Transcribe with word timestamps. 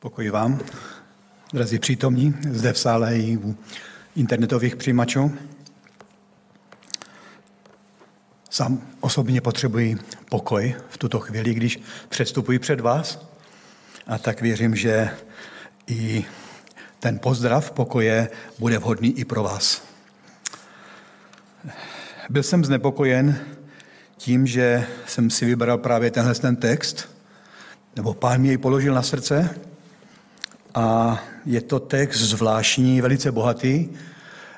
Pokoj 0.00 0.30
vám, 0.30 0.60
drazí 1.52 1.78
přítomní, 1.78 2.34
zde 2.50 2.72
v 2.72 2.78
sále 2.78 3.18
i 3.18 3.36
u 3.36 3.56
internetových 4.16 4.76
přijímačů. 4.76 5.32
Sám 8.50 8.82
osobně 9.00 9.40
potřebuji 9.40 9.98
pokoj 10.30 10.74
v 10.88 10.98
tuto 10.98 11.20
chvíli, 11.20 11.54
když 11.54 11.80
předstupuji 12.08 12.58
před 12.58 12.80
vás. 12.80 13.28
A 14.06 14.18
tak 14.18 14.40
věřím, 14.40 14.76
že 14.76 15.10
i 15.86 16.24
ten 17.00 17.18
pozdrav 17.18 17.70
pokoje 17.70 18.28
bude 18.58 18.78
vhodný 18.78 19.18
i 19.18 19.24
pro 19.24 19.42
vás. 19.42 19.82
Byl 22.30 22.42
jsem 22.42 22.64
znepokojen 22.64 23.38
tím, 24.16 24.46
že 24.46 24.86
jsem 25.06 25.30
si 25.30 25.46
vybral 25.46 25.78
právě 25.78 26.10
tenhle 26.10 26.34
ten 26.34 26.56
text, 26.56 27.08
nebo 27.96 28.14
pán 28.14 28.40
mi 28.40 28.48
jej 28.48 28.58
položil 28.58 28.94
na 28.94 29.02
srdce 29.02 29.54
a 30.78 31.18
je 31.46 31.60
to 31.60 31.80
text 31.80 32.20
zvláštní, 32.20 33.00
velice 33.00 33.32
bohatý. 33.32 33.88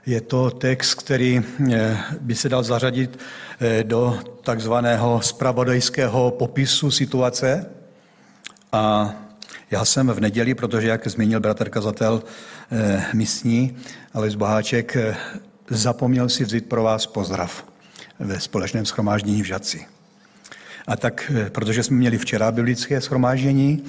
Je 0.07 0.21
to 0.21 0.51
text, 0.51 0.95
který 0.95 1.43
eh, 1.73 1.99
by 2.21 2.35
se 2.35 2.49
dal 2.49 2.63
zařadit 2.63 3.19
eh, 3.61 3.85
do 3.85 4.19
takzvaného 4.43 5.21
spravodajského 5.23 6.31
popisu 6.31 6.91
situace. 6.91 7.67
A 8.73 9.13
já 9.71 9.85
jsem 9.85 10.09
v 10.09 10.21
neděli, 10.21 10.55
protože 10.55 10.89
jak 10.89 11.09
zmínil 11.09 11.41
bratr 11.41 11.69
kazatel 11.69 12.23
eh, 12.73 13.05
místní, 13.15 13.77
ale 14.13 14.31
z 14.31 14.35
Boháček, 14.35 14.97
zapomněl 15.71 16.29
si 16.29 16.45
vzít 16.45 16.69
pro 16.69 16.83
vás 16.83 17.07
pozdrav 17.07 17.65
ve 18.19 18.41
společném 18.41 18.87
schromáždění 18.87 19.43
v 19.43 19.47
Žadci. 19.47 19.87
A 20.91 20.97
tak, 20.97 21.33
protože 21.49 21.83
jsme 21.83 21.97
měli 21.97 22.19
včera 22.19 22.53
biblické 22.53 23.01
schromáždění 23.01 23.85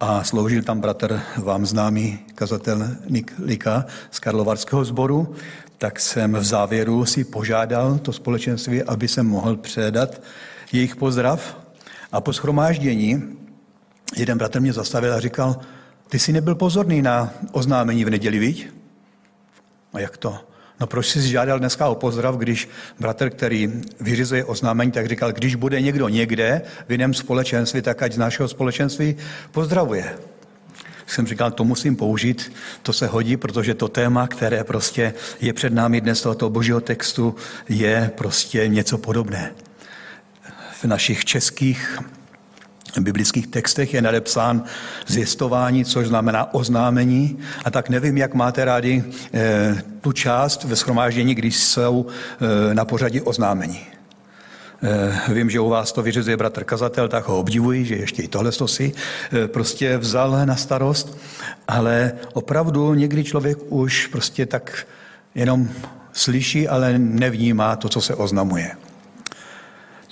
a 0.00 0.24
sloužil 0.24 0.62
tam 0.62 0.80
bratr 0.80 1.20
vám 1.36 1.66
známý 1.66 2.18
kazatel 2.34 2.88
Nik 3.08 3.32
Lika 3.38 3.84
z 4.10 4.18
Karlovarského 4.18 4.84
sboru, 4.84 5.34
tak 5.78 6.00
jsem 6.00 6.32
v 6.32 6.44
závěru 6.44 7.04
si 7.04 7.24
požádal 7.24 7.98
to 7.98 8.12
společenství, 8.12 8.82
aby 8.82 9.08
se 9.08 9.22
mohl 9.22 9.56
předat 9.56 10.22
jejich 10.72 10.96
pozdrav. 10.96 11.58
A 12.12 12.20
po 12.20 12.32
schromáždění 12.32 13.22
jeden 14.16 14.38
bratr 14.38 14.60
mě 14.60 14.72
zastavil 14.72 15.14
a 15.14 15.20
říkal, 15.20 15.60
ty 16.08 16.18
jsi 16.18 16.32
nebyl 16.32 16.54
pozorný 16.54 17.02
na 17.02 17.32
oznámení 17.52 18.04
v 18.04 18.10
neděli, 18.10 18.38
viď? 18.38 18.68
A 19.92 20.00
jak 20.00 20.16
to? 20.16 20.53
No 20.80 20.86
proč 20.86 21.08
jsi 21.08 21.28
žádal 21.28 21.58
dneska 21.58 21.88
o 21.88 21.94
pozdrav, 21.94 22.36
když 22.36 22.68
bratr, 23.00 23.30
který 23.30 23.72
vyřizuje 24.00 24.44
oznámení, 24.44 24.92
tak 24.92 25.06
říkal, 25.06 25.32
když 25.32 25.54
bude 25.54 25.80
někdo 25.80 26.08
někde 26.08 26.62
v 26.88 26.92
jiném 26.92 27.14
společenství, 27.14 27.82
tak 27.82 28.02
ať 28.02 28.12
z 28.12 28.18
našeho 28.18 28.48
společenství 28.48 29.16
pozdravuje. 29.50 30.18
Jsem 31.06 31.26
říkal, 31.26 31.50
to 31.50 31.64
musím 31.64 31.96
použít, 31.96 32.52
to 32.82 32.92
se 32.92 33.06
hodí, 33.06 33.36
protože 33.36 33.74
to 33.74 33.88
téma, 33.88 34.26
které 34.26 34.64
prostě 34.64 35.14
je 35.40 35.52
před 35.52 35.72
námi 35.72 36.00
dnes 36.00 36.22
tohoto 36.22 36.50
božího 36.50 36.80
textu, 36.80 37.34
je 37.68 38.10
prostě 38.14 38.68
něco 38.68 38.98
podobné. 38.98 39.52
V 40.80 40.84
našich 40.84 41.24
českých 41.24 41.98
biblických 43.02 43.46
textech 43.46 43.94
je 43.94 44.02
nadepsán 44.02 44.64
zjistování, 45.06 45.84
což 45.84 46.06
znamená 46.06 46.54
oznámení. 46.54 47.38
A 47.64 47.70
tak 47.70 47.88
nevím, 47.88 48.16
jak 48.16 48.34
máte 48.34 48.64
rádi 48.64 49.04
eh, 49.34 49.82
tu 50.00 50.12
část 50.12 50.64
ve 50.64 50.76
schromáždění, 50.76 51.34
když 51.34 51.56
jsou 51.56 52.06
eh, 52.10 52.74
na 52.74 52.84
pořadí 52.84 53.20
oznámení. 53.20 53.80
Eh, 54.82 55.34
vím, 55.34 55.50
že 55.50 55.60
u 55.60 55.68
vás 55.68 55.92
to 55.92 56.02
vyřizuje 56.02 56.36
bratr 56.36 56.64
kazatel, 56.64 57.08
tak 57.08 57.28
ho 57.28 57.38
obdivuji, 57.38 57.84
že 57.84 57.94
ještě 57.96 58.22
i 58.22 58.28
tohle 58.28 58.52
to 58.52 58.68
si 58.68 58.92
prostě 59.46 59.98
vzal 59.98 60.46
na 60.46 60.56
starost, 60.56 61.18
ale 61.68 62.12
opravdu 62.32 62.94
někdy 62.94 63.24
člověk 63.24 63.58
už 63.68 64.06
prostě 64.06 64.46
tak 64.46 64.86
jenom 65.34 65.68
slyší, 66.12 66.68
ale 66.68 66.98
nevnímá 66.98 67.76
to, 67.76 67.88
co 67.88 68.00
se 68.00 68.14
oznamuje. 68.14 68.83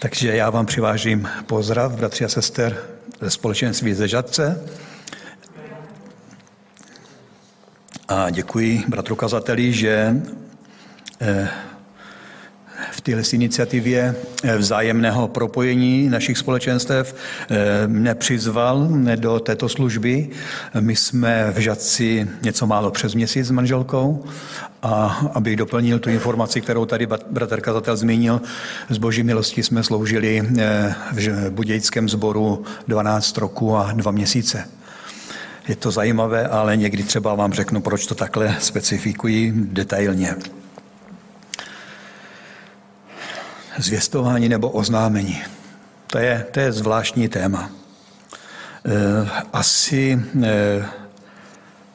Takže 0.02 0.36
já 0.36 0.50
vám 0.50 0.66
přivážím 0.66 1.28
pozdrav, 1.46 1.92
bratři 1.92 2.24
a 2.24 2.28
sester, 2.28 2.76
ze 3.20 3.30
společenství 3.30 3.94
ze 3.94 4.08
Žadce. 4.08 4.66
A 8.08 8.30
děkuji 8.30 8.84
bratru 8.88 9.16
kazateli, 9.16 9.72
že 9.72 10.16
eh, 11.20 11.48
v 12.90 13.00
téhle 13.00 13.22
iniciativě 13.32 14.14
eh, 14.42 14.56
vzájemného 14.56 15.28
propojení 15.28 16.08
našich 16.08 16.38
společenstev 16.38 17.14
eh, 17.50 17.86
mne 17.86 18.14
přizval 18.14 18.88
do 19.16 19.40
této 19.40 19.68
služby. 19.68 20.28
My 20.80 20.96
jsme 20.96 21.52
v 21.56 21.58
Žadci 21.58 22.28
něco 22.42 22.66
málo 22.66 22.90
přes 22.90 23.14
měsíc 23.14 23.46
s 23.46 23.50
manželkou 23.50 24.24
a 24.82 25.20
abych 25.34 25.56
doplnil 25.56 25.98
tu 25.98 26.10
informaci, 26.10 26.60
kterou 26.60 26.86
tady 26.86 27.06
bratr 27.30 27.60
kazatel 27.60 27.96
zmínil, 27.96 28.40
z 28.90 28.98
boží 28.98 29.22
milosti 29.22 29.62
jsme 29.62 29.82
sloužili 29.82 30.42
eh, 30.58 30.94
v 31.12 31.50
budějickém 31.50 32.08
sboru 32.08 32.64
12 32.88 33.38
roku 33.38 33.76
a 33.76 33.92
dva 33.92 34.10
měsíce. 34.10 34.68
Je 35.68 35.76
to 35.76 35.90
zajímavé, 35.90 36.48
ale 36.48 36.76
někdy 36.76 37.02
třeba 37.02 37.34
vám 37.34 37.52
řeknu, 37.52 37.80
proč 37.80 38.06
to 38.06 38.14
takhle 38.14 38.56
specifikuji 38.58 39.52
detailně. 39.56 40.34
Zvěstování 43.78 44.48
nebo 44.48 44.70
oznámení. 44.70 45.42
To 46.06 46.18
je, 46.18 46.46
to 46.50 46.60
je 46.60 46.72
zvláštní 46.72 47.28
téma. 47.28 47.70
Eh, 48.84 49.30
asi 49.52 50.22
eh, 50.42 50.86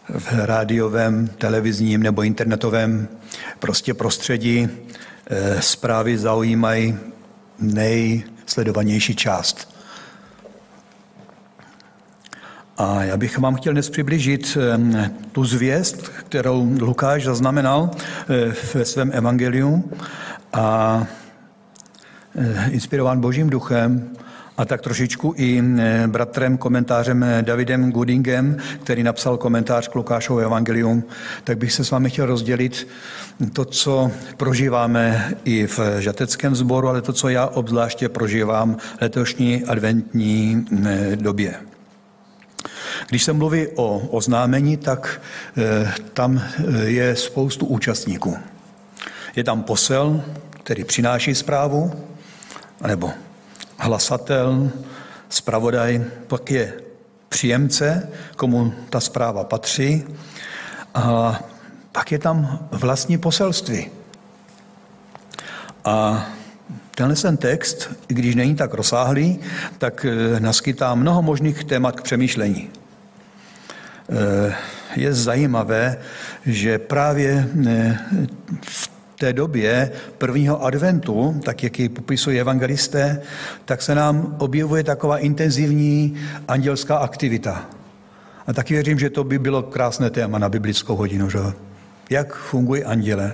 v 0.10 0.46
rádiovém, 0.46 1.28
televizním 1.28 2.04
nebo 2.04 2.24
internetovém 2.24 3.08
prostě 3.60 3.94
prostředí 3.94 4.70
eh, 5.28 5.62
zprávy 5.62 6.18
zaujímají 6.18 6.98
nejsledovanější 7.60 9.16
část. 9.16 9.78
A 12.78 13.04
já 13.04 13.18
bych 13.18 13.38
vám 13.38 13.56
chtěl 13.56 13.74
dnes 13.74 13.90
přiblížit 13.90 14.58
tu 15.32 15.46
zvěst, 15.46 16.08
kterou 16.08 16.78
Lukáš 16.80 17.24
zaznamenal 17.24 17.92
ve 18.74 18.86
svém 18.86 19.12
evangeliu 19.14 19.92
a 20.54 21.06
inspirován 22.72 23.22
Božím 23.22 23.50
duchem, 23.50 24.10
a 24.58 24.66
tak 24.66 24.82
trošičku 24.82 25.34
i 25.38 25.64
e, 25.80 26.08
bratrem, 26.08 26.58
komentářem 26.58 27.24
e, 27.24 27.42
Davidem 27.42 27.92
Goodingem, 27.92 28.58
který 28.84 29.04
napsal 29.04 29.38
komentář 29.38 29.88
k 29.88 29.96
Lukášovu 29.96 30.40
evangelium, 30.40 31.04
tak 31.44 31.58
bych 31.58 31.74
se 31.74 31.86
s 31.86 31.92
vámi 31.92 32.10
chtěl 32.10 32.26
rozdělit 32.26 32.88
to, 33.54 33.66
co 33.66 34.12
prožíváme 34.38 35.34
i 35.44 35.68
v 35.68 35.80
žateckém 36.00 36.56
sboru, 36.56 36.88
ale 36.88 37.02
to, 37.02 37.14
co 37.14 37.30
já 37.30 37.46
obzvláště 37.46 38.10
prožívám 38.10 38.78
letošní 39.02 39.64
adventní 39.64 40.66
době. 41.16 41.56
Když 43.10 43.24
se 43.24 43.34
mluví 43.34 43.68
o 43.76 44.00
oznámení, 44.00 44.78
tak 44.78 45.22
tam 46.14 46.44
je 46.84 47.16
spoustu 47.16 47.66
účastníků. 47.66 48.38
Je 49.36 49.44
tam 49.44 49.64
posel, 49.64 50.22
který 50.64 50.84
přináší 50.84 51.36
zprávu, 51.36 51.92
nebo 52.88 53.12
hlasatel, 53.78 54.72
zpravodaj, 55.30 56.06
pak 56.28 56.52
je 56.52 56.74
příjemce, 57.30 58.10
komu 58.36 58.74
ta 58.90 59.00
zpráva 59.00 59.44
patří, 59.44 60.04
a 60.94 61.40
pak 61.92 62.12
je 62.12 62.20
tam 62.20 62.68
vlastní 62.72 63.18
poselství. 63.18 63.90
A 65.86 66.26
tenhle 66.96 67.16
ten 67.16 67.38
text, 67.38 67.90
i 68.08 68.14
když 68.14 68.36
není 68.36 68.56
tak 68.56 68.74
rozsáhlý, 68.74 69.40
tak 69.78 70.06
eh, 70.06 70.40
naskytá 70.40 70.96
mnoho 70.96 71.22
možných 71.22 71.64
témat 71.64 71.96
k 71.96 72.04
přemýšlení. 72.04 72.70
Eh, 74.10 74.56
je 74.96 75.14
zajímavé, 75.14 75.98
že 76.46 76.80
právě 76.80 77.48
v 78.62 78.97
té 79.20 79.34
době 79.34 79.92
prvního 80.18 80.64
adventu, 80.66 81.42
tak 81.46 81.64
jak 81.64 81.80
ji 81.80 81.90
popisují 81.90 82.40
evangelisté, 82.40 83.22
tak 83.66 83.82
se 83.82 83.96
nám 83.96 84.36
objevuje 84.40 84.84
taková 84.84 85.18
intenzivní 85.18 86.16
andělská 86.48 86.98
aktivita. 86.98 87.70
A 88.48 88.54
taky 88.54 88.74
věřím, 88.74 89.00
že 89.00 89.10
to 89.10 89.24
by 89.24 89.40
bylo 89.40 89.64
krásné 89.64 90.10
téma 90.10 90.40
na 90.40 90.50
biblickou 90.50 90.96
hodinu, 90.96 91.30
že? 91.30 91.40
Jak 92.10 92.36
fungují 92.36 92.84
anděle? 92.84 93.34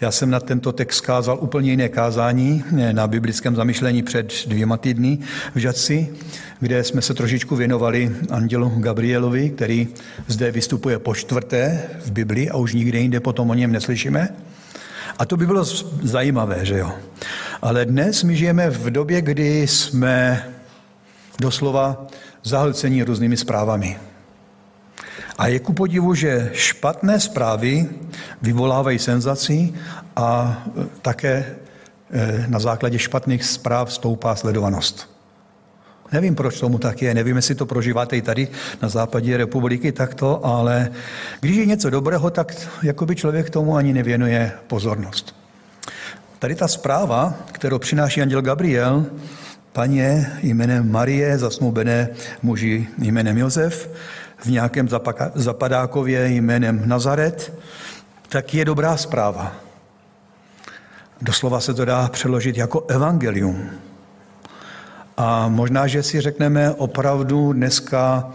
Já 0.00 0.10
jsem 0.10 0.30
na 0.30 0.40
tento 0.40 0.72
text 0.72 1.00
kázal 1.00 1.38
úplně 1.40 1.70
jiné 1.70 1.88
kázání 1.88 2.64
na 2.92 3.06
biblickém 3.06 3.56
zamyšlení 3.56 4.02
před 4.02 4.32
dvěma 4.46 4.76
týdny 4.76 5.18
v 5.54 5.58
Žadci, 5.58 6.08
kde 6.60 6.84
jsme 6.84 7.02
se 7.02 7.14
trošičku 7.14 7.56
věnovali 7.56 8.16
andělu 8.30 8.72
Gabrielovi, 8.78 9.50
který 9.50 9.88
zde 10.26 10.50
vystupuje 10.50 10.98
po 10.98 11.14
čtvrté 11.14 11.82
v 12.04 12.10
Biblii 12.10 12.50
a 12.50 12.56
už 12.56 12.74
nikde 12.74 12.98
jinde 12.98 13.20
potom 13.20 13.50
o 13.50 13.54
něm 13.54 13.72
neslyšíme. 13.72 14.28
A 15.22 15.24
to 15.24 15.36
by 15.36 15.46
bylo 15.46 15.64
zajímavé, 16.02 16.66
že 16.66 16.78
jo. 16.78 16.92
Ale 17.62 17.84
dnes 17.84 18.22
my 18.22 18.36
žijeme 18.36 18.70
v 18.70 18.90
době, 18.90 19.22
kdy 19.22 19.68
jsme 19.68 20.48
doslova 21.40 22.06
zahlcení 22.42 23.02
různými 23.02 23.36
zprávami. 23.36 23.98
A 25.38 25.46
je 25.46 25.58
ku 25.58 25.72
podivu, 25.72 26.14
že 26.14 26.50
špatné 26.52 27.20
zprávy 27.20 27.88
vyvolávají 28.42 28.98
senzaci 28.98 29.74
a 30.16 30.58
také 31.02 31.56
na 32.46 32.58
základě 32.58 32.98
špatných 32.98 33.44
zpráv 33.44 33.92
stoupá 33.92 34.36
sledovanost. 34.36 35.11
Nevím, 36.12 36.34
proč 36.34 36.60
tomu 36.60 36.78
tak 36.78 37.02
je, 37.02 37.14
nevím, 37.14 37.36
jestli 37.36 37.54
to 37.54 37.66
prožíváte 37.66 38.16
i 38.16 38.22
tady 38.22 38.48
na 38.82 38.88
západě 38.88 39.36
republiky 39.36 39.92
takto, 39.92 40.46
ale 40.46 40.90
když 41.40 41.56
je 41.56 41.66
něco 41.66 41.90
dobrého, 41.90 42.30
tak 42.30 42.68
jakoby 42.82 43.16
člověk 43.16 43.50
tomu 43.50 43.76
ani 43.76 43.92
nevěnuje 43.92 44.52
pozornost. 44.66 45.36
Tady 46.38 46.54
ta 46.54 46.68
zpráva, 46.68 47.34
kterou 47.52 47.78
přináší 47.78 48.22
anděl 48.22 48.42
Gabriel, 48.42 49.06
paně 49.72 50.32
jménem 50.42 50.92
Marie, 50.92 51.38
zasnoubené 51.38 52.08
muži 52.42 52.88
jménem 52.98 53.38
Josef, 53.38 53.90
v 54.38 54.46
nějakém 54.46 54.88
zapadákově 55.34 56.28
jménem 56.28 56.82
Nazaret, 56.84 57.52
tak 58.28 58.54
je 58.54 58.64
dobrá 58.64 58.96
zpráva. 58.96 59.56
Doslova 61.20 61.60
se 61.60 61.74
to 61.74 61.84
dá 61.84 62.08
přeložit 62.08 62.56
jako 62.56 62.84
evangelium. 62.88 63.70
A 65.24 65.48
možná, 65.48 65.86
že 65.86 66.02
si 66.02 66.20
řekneme, 66.20 66.70
opravdu 66.70 67.52
dneska 67.52 68.30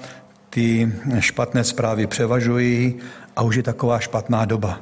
ty 0.50 0.94
špatné 1.20 1.64
zprávy 1.64 2.08
převažují 2.08 2.96
a 3.36 3.42
už 3.42 3.56
je 3.56 3.64
taková 3.64 4.00
špatná 4.00 4.46
doba. 4.46 4.80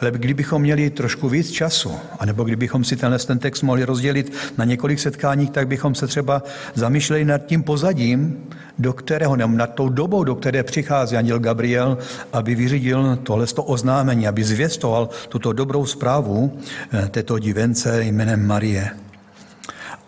Ale 0.00 0.10
kdybychom 0.10 0.62
měli 0.62 0.90
trošku 0.90 1.28
víc 1.28 1.50
času, 1.50 1.92
anebo 2.18 2.44
kdybychom 2.44 2.84
si 2.84 2.96
tenhle 2.96 3.18
ten 3.18 3.38
text 3.38 3.62
mohli 3.62 3.84
rozdělit 3.84 4.32
na 4.58 4.64
několik 4.64 4.98
setkání, 5.00 5.46
tak 5.46 5.68
bychom 5.68 5.94
se 5.94 6.06
třeba 6.06 6.42
zamýšleli 6.74 7.24
nad 7.24 7.46
tím 7.46 7.62
pozadím, 7.62 8.44
do 8.78 8.92
kterého, 8.92 9.36
nebo 9.36 9.56
nad 9.56 9.74
tou 9.74 9.88
dobou, 9.88 10.24
do 10.24 10.34
které 10.34 10.62
přichází 10.62 11.16
anděl 11.16 11.38
Gabriel, 11.38 11.98
aby 12.32 12.54
vyřídil 12.54 13.18
tohle 13.22 13.46
oznámení, 13.56 14.28
aby 14.28 14.44
zvěstoval 14.44 15.08
tuto 15.28 15.52
dobrou 15.52 15.86
zprávu 15.86 16.58
eh, 16.92 17.08
této 17.08 17.38
divence 17.38 18.04
jménem 18.04 18.46
Marie. 18.46 19.07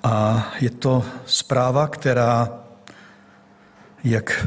A 0.02 0.49
je 0.61 0.70
to 0.70 1.05
zpráva, 1.26 1.88
která, 1.88 2.49
jak 4.05 4.47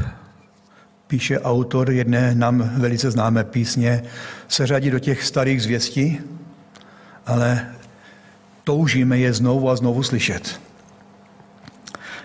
píše 1.06 1.40
autor 1.40 1.90
jedné 1.90 2.34
nám 2.34 2.70
velice 2.80 3.10
známé 3.10 3.44
písně, 3.44 4.02
se 4.48 4.66
řadí 4.66 4.90
do 4.90 4.98
těch 4.98 5.24
starých 5.24 5.62
zvěstí, 5.62 6.20
ale 7.26 7.74
toužíme 8.64 9.18
je 9.18 9.32
znovu 9.32 9.70
a 9.70 9.76
znovu 9.76 10.02
slyšet. 10.02 10.60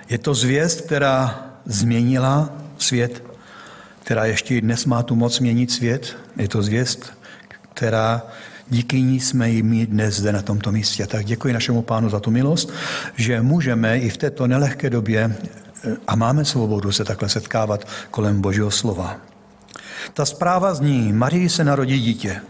Je 0.10 0.18
to 0.18 0.34
zvěst, 0.34 0.82
která 0.82 1.46
změnila 1.66 2.50
svět, 2.78 3.24
která 4.04 4.26
ještě 4.26 4.62
dnes 4.62 4.86
má 4.86 5.04
tu 5.04 5.16
moc 5.16 5.40
měnit 5.40 5.72
svět. 5.72 6.18
Je 6.38 6.48
to 6.48 6.62
zvěst, 6.62 7.14
která 7.74 8.22
díky 8.70 9.02
ní 9.02 9.20
jsme 9.20 9.50
ji 9.50 9.64
mít 9.64 9.90
dnes 9.90 10.16
zde 10.16 10.32
na 10.32 10.42
tomto 10.42 10.72
místě. 10.72 11.08
Tak 11.08 11.26
děkuji 11.26 11.54
našemu 11.54 11.82
pánu 11.82 12.10
za 12.10 12.20
tu 12.20 12.32
milost, 12.32 12.74
že 13.16 13.42
můžeme 13.42 13.98
i 13.98 14.10
v 14.10 14.18
této 14.18 14.48
nelehké 14.48 14.90
době 14.90 15.36
a 16.08 16.16
máme 16.16 16.46
svobodu 16.46 16.92
se 16.92 17.06
takhle 17.06 17.30
setkávat 17.30 17.88
kolem 18.12 18.42
Božího 18.42 18.72
slova. 18.72 19.18
Ta 20.14 20.26
zpráva 20.26 20.74
zní, 20.74 21.14
Marii 21.14 21.50
se 21.50 21.64
narodí 21.64 22.00
dítě. 22.00 22.42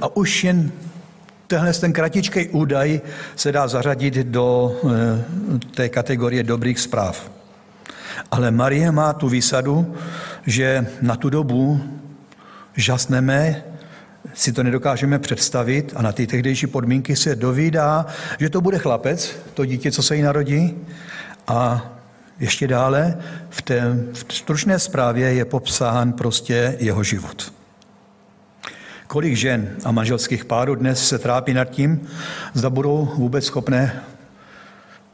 A 0.00 0.16
už 0.16 0.44
jen 0.44 0.72
tenhle 1.46 1.72
ten 1.72 1.92
kratičký 1.92 2.48
údaj 2.48 3.00
se 3.36 3.52
dá 3.52 3.68
zařadit 3.68 4.14
do 4.14 4.76
eh, 4.84 5.58
té 5.74 5.88
kategorie 5.88 6.42
dobrých 6.42 6.78
zpráv. 6.78 7.30
Ale 8.30 8.50
Marie 8.50 8.92
má 8.92 9.12
tu 9.12 9.28
výsadu, 9.28 9.94
že 10.46 10.86
na 11.02 11.16
tu 11.16 11.30
dobu 11.30 11.80
žasneme, 12.76 13.64
si 14.38 14.52
to 14.52 14.62
nedokážeme 14.62 15.18
představit 15.18 15.92
a 15.96 16.02
na 16.02 16.12
ty 16.12 16.26
tehdejší 16.26 16.66
podmínky 16.66 17.16
se 17.16 17.36
dovídá, 17.36 18.06
že 18.38 18.50
to 18.50 18.60
bude 18.60 18.78
chlapec, 18.78 19.36
to 19.54 19.64
dítě, 19.64 19.92
co 19.92 20.02
se 20.02 20.16
jí 20.16 20.22
narodí, 20.22 20.74
a 21.46 21.86
ještě 22.40 22.66
dále 22.66 23.18
v 23.50 23.62
té 23.62 23.96
v 24.12 24.34
stručné 24.34 24.78
zprávě 24.78 25.32
je 25.32 25.44
popsán 25.44 26.12
prostě 26.12 26.76
jeho 26.78 27.02
život. 27.02 27.52
Kolik 29.06 29.36
žen 29.36 29.76
a 29.84 29.92
manželských 29.92 30.44
párů 30.44 30.74
dnes 30.74 31.08
se 31.08 31.18
trápí 31.18 31.54
nad 31.54 31.64
tím, 31.64 32.08
zda 32.54 32.70
budou 32.70 33.12
vůbec 33.16 33.44
schopné 33.44 34.02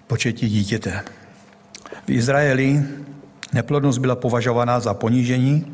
početí 0.07 0.49
dítěte. 0.49 1.03
V 2.07 2.11
Izraeli 2.11 2.83
neplodnost 3.53 3.99
byla 3.99 4.17
považována 4.17 4.81
za 4.81 4.95
ponížení 4.95 5.73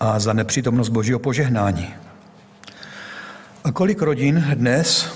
a 0.00 0.18
za 0.18 0.32
nepřítomnost 0.32 0.88
božího 0.88 1.18
požehnání. 1.18 1.94
A 3.64 3.72
kolik 3.72 4.02
rodin 4.02 4.44
dnes 4.54 5.12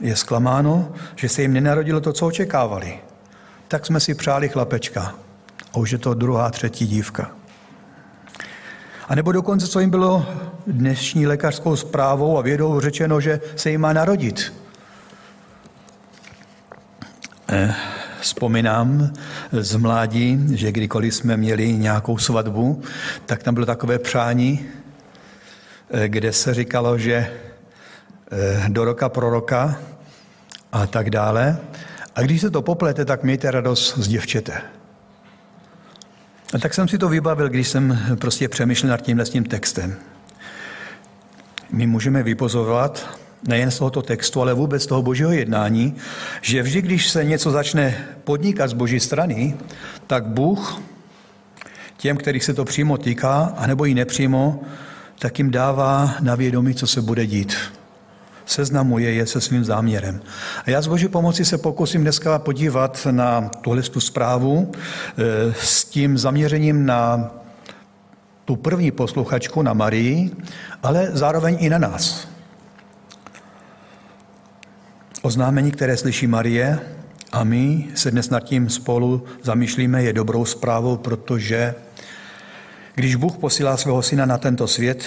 je 0.00 0.16
zklamáno, 0.16 0.92
že 1.16 1.28
se 1.28 1.42
jim 1.42 1.52
nenarodilo 1.52 2.00
to, 2.00 2.12
co 2.12 2.26
očekávali 2.26 2.98
tak 3.70 3.86
jsme 3.86 4.00
si 4.00 4.14
přáli 4.14 4.48
chlapečka. 4.48 5.14
A 5.72 5.76
už 5.76 5.90
je 5.90 5.98
to 5.98 6.14
druhá, 6.14 6.50
třetí 6.50 6.86
dívka. 6.86 7.30
A 9.08 9.14
nebo 9.14 9.32
dokonce, 9.32 9.66
co 9.66 9.80
jim 9.80 9.90
bylo 9.90 10.26
dnešní 10.66 11.26
lékařskou 11.26 11.76
zprávou 11.76 12.38
a 12.38 12.42
vědou 12.42 12.80
řečeno, 12.80 13.20
že 13.20 13.40
se 13.56 13.70
jim 13.70 13.80
má 13.80 13.92
narodit. 13.92 14.52
Eh, 17.48 17.74
vzpomínám 18.20 19.12
z 19.52 19.76
mládí, 19.76 20.38
že 20.56 20.72
kdykoliv 20.72 21.14
jsme 21.14 21.36
měli 21.36 21.72
nějakou 21.72 22.18
svatbu, 22.18 22.82
tak 23.26 23.42
tam 23.42 23.54
bylo 23.54 23.66
takové 23.66 23.98
přání, 23.98 24.66
eh, 25.90 26.08
kde 26.08 26.32
se 26.32 26.54
říkalo, 26.54 26.98
že 26.98 27.30
do 28.68 28.84
roka 28.84 29.08
pro 29.08 29.30
roka 29.30 29.76
a 30.72 30.86
tak 30.86 31.10
dále. 31.10 31.58
A 32.14 32.22
když 32.22 32.40
se 32.40 32.50
to 32.50 32.62
poplete, 32.62 33.04
tak 33.04 33.22
mějte 33.22 33.50
radost 33.50 33.98
z 33.98 34.08
děvčete. 34.08 34.62
A 36.54 36.58
tak 36.58 36.74
jsem 36.74 36.88
si 36.88 36.98
to 36.98 37.08
vybavil, 37.08 37.48
když 37.48 37.68
jsem 37.68 37.98
prostě 38.18 38.48
přemýšlel 38.48 38.90
nad 38.90 39.02
tímhle 39.02 39.24
tím 39.24 39.44
textem. 39.44 39.94
My 41.72 41.86
můžeme 41.86 42.22
vypozorovat 42.22 43.18
nejen 43.48 43.70
z 43.70 43.78
tohoto 43.78 44.02
textu, 44.02 44.40
ale 44.40 44.54
vůbec 44.54 44.82
z 44.82 44.86
toho 44.86 45.02
božího 45.02 45.32
jednání, 45.32 45.96
že 46.40 46.62
vždy, 46.62 46.82
když 46.82 47.08
se 47.08 47.24
něco 47.24 47.50
začne 47.50 48.06
podnikat 48.24 48.70
z 48.70 48.72
boží 48.72 49.00
strany, 49.00 49.56
tak 50.06 50.26
Bůh 50.26 50.80
těm, 51.96 52.16
kterých 52.16 52.44
se 52.44 52.54
to 52.54 52.64
přímo 52.64 52.98
týká, 52.98 53.54
anebo 53.56 53.86
i 53.86 53.94
nepřímo, 53.94 54.60
tak 55.18 55.38
jim 55.38 55.50
dává 55.50 56.14
na 56.20 56.34
vědomí, 56.34 56.74
co 56.74 56.86
se 56.86 57.02
bude 57.02 57.26
dít 57.26 57.56
seznamuje 58.50 59.12
je 59.12 59.26
se 59.26 59.40
svým 59.40 59.64
záměrem. 59.64 60.20
A 60.66 60.70
já 60.70 60.82
z 60.82 60.86
Boží 60.86 61.08
pomoci 61.08 61.44
se 61.44 61.58
pokusím 61.58 62.00
dneska 62.00 62.38
podívat 62.38 63.06
na 63.10 63.48
tuhle 63.60 63.82
zprávu 63.98 64.72
eh, 64.72 65.54
s 65.60 65.84
tím 65.84 66.18
zaměřením 66.18 66.86
na 66.86 67.30
tu 68.44 68.56
první 68.56 68.90
posluchačku, 68.90 69.62
na 69.62 69.72
Marii, 69.72 70.30
ale 70.82 71.08
zároveň 71.12 71.56
i 71.60 71.70
na 71.70 71.78
nás. 71.78 72.28
Oznámení, 75.22 75.70
které 75.70 75.96
slyší 75.96 76.26
Marie, 76.26 76.78
a 77.32 77.44
my 77.44 77.88
se 77.94 78.10
dnes 78.10 78.30
nad 78.30 78.40
tím 78.40 78.70
spolu 78.70 79.24
zamýšlíme, 79.42 80.02
je 80.02 80.12
dobrou 80.12 80.44
zprávou, 80.44 80.96
protože 80.96 81.74
když 82.94 83.14
Bůh 83.14 83.36
posílá 83.36 83.76
svého 83.76 84.02
syna 84.02 84.26
na 84.26 84.38
tento 84.38 84.66
svět, 84.66 85.04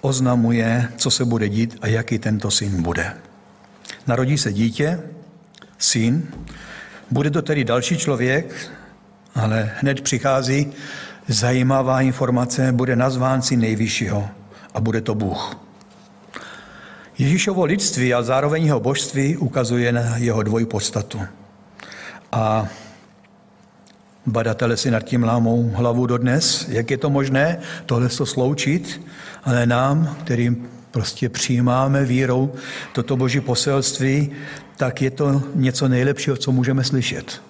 oznamuje, 0.00 0.88
co 0.96 1.10
se 1.10 1.24
bude 1.24 1.48
dít 1.48 1.76
a 1.80 1.86
jaký 1.86 2.18
tento 2.18 2.50
syn 2.50 2.82
bude. 2.82 3.12
Narodí 4.06 4.38
se 4.38 4.52
dítě, 4.52 5.00
syn, 5.78 6.28
bude 7.10 7.30
to 7.30 7.42
tedy 7.42 7.64
další 7.64 7.98
člověk, 7.98 8.70
ale 9.34 9.70
hned 9.76 10.00
přichází 10.00 10.72
zajímavá 11.28 12.00
informace, 12.00 12.72
bude 12.72 12.96
nazván 12.96 13.42
syn 13.42 13.60
nejvyššího 13.60 14.28
a 14.74 14.80
bude 14.80 15.00
to 15.00 15.14
Bůh. 15.14 15.56
Ježíšovo 17.18 17.64
lidství 17.64 18.14
a 18.14 18.22
zároveň 18.22 18.64
jeho 18.64 18.80
božství 18.80 19.36
ukazuje 19.36 19.92
na 19.92 20.16
jeho 20.16 20.42
dvojí 20.42 20.66
podstatu. 20.66 21.20
A 22.32 22.68
Badatele 24.26 24.76
si 24.76 24.90
nad 24.90 25.00
tím 25.00 25.22
lámou 25.22 25.70
hlavu 25.74 26.06
dodnes, 26.06 26.68
jak 26.68 26.90
je 26.90 26.98
to 26.98 27.10
možné 27.10 27.58
tohle 27.86 28.08
to 28.08 28.26
sloučit, 28.26 29.00
ale 29.44 29.66
nám, 29.66 30.16
kterým 30.24 30.68
prostě 30.90 31.28
přijímáme 31.28 32.04
vírou 32.04 32.52
toto 32.92 33.16
boží 33.16 33.40
poselství, 33.40 34.30
tak 34.76 35.02
je 35.02 35.10
to 35.10 35.42
něco 35.54 35.88
nejlepšího, 35.88 36.36
co 36.36 36.52
můžeme 36.52 36.84
slyšet. 36.84 37.42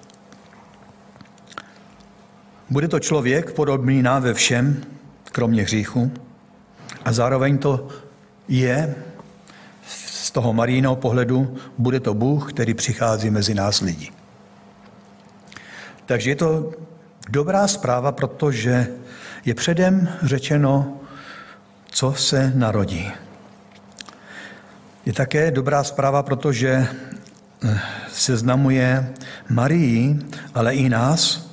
Bude 2.71 2.89
to 2.89 3.01
člověk 3.01 3.53
podobný 3.53 4.03
nám 4.03 4.23
ve 4.23 4.35
všem, 4.35 4.83
kromě 5.33 5.63
hříchu, 5.63 6.13
a 7.05 7.13
zároveň 7.13 7.59
to 7.59 7.89
je 8.49 8.95
z 9.87 10.31
toho 10.31 10.53
marijného 10.53 10.97
pohledu, 10.97 11.57
bude 11.79 12.01
to 12.01 12.15
Bůh, 12.15 12.53
který 12.53 12.75
přichází 12.75 13.31
mezi 13.31 13.55
nás 13.55 13.81
lidi. 13.81 14.11
Takže 16.09 16.31
je 16.31 16.37
to 16.37 16.73
Dobrá 17.29 17.69
zpráva, 17.69 18.12
protože 18.12 18.87
je 19.45 19.55
předem 19.55 20.09
řečeno, 20.23 21.00
co 21.91 22.12
se 22.12 22.53
narodí. 22.55 23.12
Je 25.07 25.12
také 25.12 25.50
dobrá 25.50 25.85
zpráva, 25.85 26.23
protože 26.23 26.87
eh, 27.65 27.81
seznamuje 28.12 29.15
Marii, 29.49 30.19
ale 30.55 30.75
i 30.75 30.88
nás, 30.88 31.50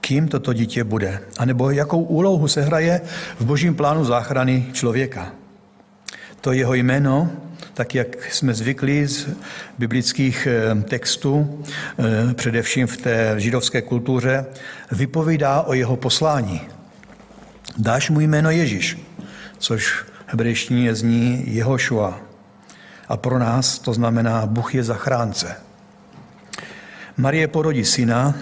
kým 0.00 0.28
toto 0.28 0.52
dítě 0.52 0.84
bude, 0.84 1.20
anebo 1.38 1.70
jakou 1.70 2.02
úlohu 2.02 2.48
se 2.48 2.62
hraje 2.62 3.00
v 3.38 3.44
božím 3.44 3.74
plánu 3.74 4.04
záchrany 4.04 4.66
člověka. 4.72 5.32
To 6.40 6.52
jeho 6.52 6.74
jméno, 6.74 7.30
tak 7.76 7.94
jak 7.94 8.32
jsme 8.32 8.54
zvyklí 8.54 9.06
z 9.06 9.28
biblických 9.78 10.48
eh, 10.50 10.82
textů, 10.82 11.64
eh, 11.98 12.34
především 12.34 12.86
v 12.86 12.96
té 12.96 13.34
židovské 13.36 13.82
kultuře, 13.82 14.46
vypovídá 14.92 15.62
o 15.62 15.74
jeho 15.74 15.96
poslání. 15.96 16.60
Dáš 17.78 18.10
mu 18.10 18.20
jméno 18.20 18.50
Ježíš, 18.50 18.98
což 19.58 19.92
v 19.92 20.04
hebrejštině 20.26 20.94
zní 20.94 21.44
Jehošua. 21.46 22.20
A 23.08 23.16
pro 23.16 23.38
nás 23.38 23.78
to 23.78 23.92
znamená 23.92 24.46
Bůh 24.46 24.74
je 24.74 24.84
zachránce. 24.84 25.56
Marie 27.16 27.48
porodí 27.48 27.84
syna 27.84 28.34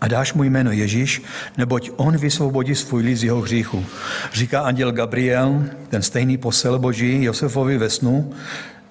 a 0.00 0.08
dáš 0.08 0.32
mu 0.32 0.44
jméno 0.44 0.72
Ježíš, 0.72 1.22
neboť 1.58 1.90
on 1.96 2.16
vysvobodí 2.16 2.74
svůj 2.74 3.02
lid 3.02 3.16
z 3.16 3.24
jeho 3.24 3.40
hříchu. 3.40 3.84
Říká 4.32 4.60
anděl 4.60 4.92
Gabriel, 4.92 5.64
ten 5.88 6.02
stejný 6.02 6.38
posel 6.38 6.78
boží 6.78 7.24
Josefovi 7.24 7.78
ve 7.78 7.90
snu, 7.90 8.34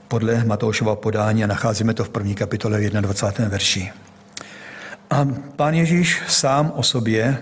podle 0.08 0.44
Matoušova 0.44 0.96
podání 0.96 1.44
a 1.44 1.48
nacházíme 1.48 1.94
to 1.94 2.04
v 2.04 2.10
první 2.10 2.36
kapitole 2.36 2.80
21. 2.80 3.50
verši. 3.50 3.92
A 5.10 5.28
pán 5.56 5.74
Ježíš 5.74 6.22
sám 6.28 6.72
o 6.76 6.84
sobě 6.84 7.38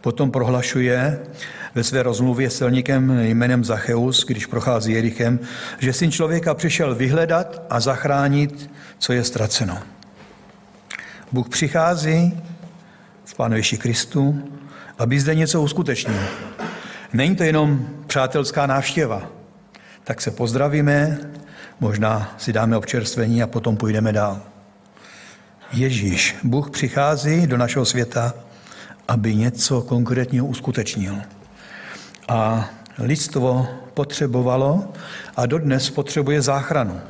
potom 0.00 0.30
prohlašuje 0.30 1.18
ve 1.74 1.84
své 1.84 2.02
rozmluvě 2.02 2.50
s 2.50 2.58
celníkem 2.58 3.20
jménem 3.20 3.64
Zacheus, 3.64 4.24
když 4.24 4.46
prochází 4.46 4.92
Jerichem, 4.92 5.40
že 5.78 5.92
syn 5.92 6.12
člověka 6.12 6.54
přišel 6.54 6.94
vyhledat 6.94 7.62
a 7.70 7.80
zachránit, 7.80 8.70
co 8.98 9.12
je 9.12 9.24
ztraceno. 9.24 9.78
Bůh 11.32 11.48
přichází 11.48 12.40
v 13.24 13.34
Pánu 13.34 13.56
Ježíši 13.56 13.78
Kristu, 13.78 14.42
aby 14.98 15.20
zde 15.20 15.34
něco 15.34 15.62
uskutečnil. 15.62 16.22
Není 17.12 17.36
to 17.36 17.42
jenom 17.42 17.88
přátelská 18.06 18.66
návštěva. 18.66 19.22
Tak 20.04 20.20
se 20.20 20.30
pozdravíme, 20.30 21.18
možná 21.80 22.34
si 22.38 22.52
dáme 22.52 22.76
občerstvení 22.76 23.42
a 23.42 23.46
potom 23.46 23.76
půjdeme 23.76 24.12
dál. 24.12 24.40
Ježíš, 25.72 26.36
Bůh 26.44 26.70
přichází 26.70 27.46
do 27.46 27.56
našeho 27.56 27.84
světa, 27.84 28.34
aby 29.08 29.34
něco 29.34 29.82
konkrétního 29.82 30.46
uskutečnil. 30.46 31.16
A 32.28 32.70
lidstvo 32.98 33.68
potřebovalo 33.94 34.92
a 35.36 35.46
dodnes 35.46 35.90
potřebuje 35.90 36.42
záchranu. 36.42 37.00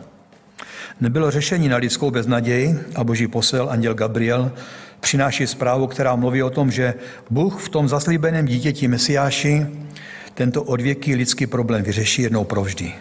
Nebylo 1.00 1.30
řešení 1.30 1.68
na 1.68 1.76
lidskou 1.76 2.10
beznaději 2.10 2.80
a 2.94 3.04
boží 3.04 3.28
posel, 3.28 3.70
anděl 3.70 3.94
Gabriel, 3.94 4.52
přináší 5.00 5.46
zprávu, 5.46 5.86
která 5.86 6.16
mluví 6.16 6.42
o 6.42 6.50
tom, 6.50 6.70
že 6.70 6.94
Bůh 7.30 7.62
v 7.62 7.68
tom 7.68 7.88
zaslíbeném 7.88 8.46
dítěti 8.46 8.88
Mesiáši 8.88 9.66
tento 10.34 10.62
odvěký 10.62 11.14
lidský 11.14 11.46
problém 11.46 11.82
vyřeší 11.82 12.22
jednou 12.22 12.44
provždy. 12.44 12.92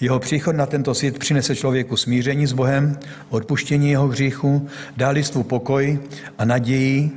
Jeho 0.00 0.18
příchod 0.18 0.56
na 0.56 0.66
tento 0.66 0.94
svět 0.94 1.18
přinese 1.18 1.56
člověku 1.56 1.96
smíření 1.96 2.46
s 2.46 2.52
Bohem, 2.52 2.98
odpuštění 3.30 3.90
jeho 3.90 4.08
hříchu, 4.08 4.68
dá 4.96 5.08
lidstvu 5.08 5.42
pokoj 5.42 5.98
a 6.38 6.44
naději, 6.44 7.10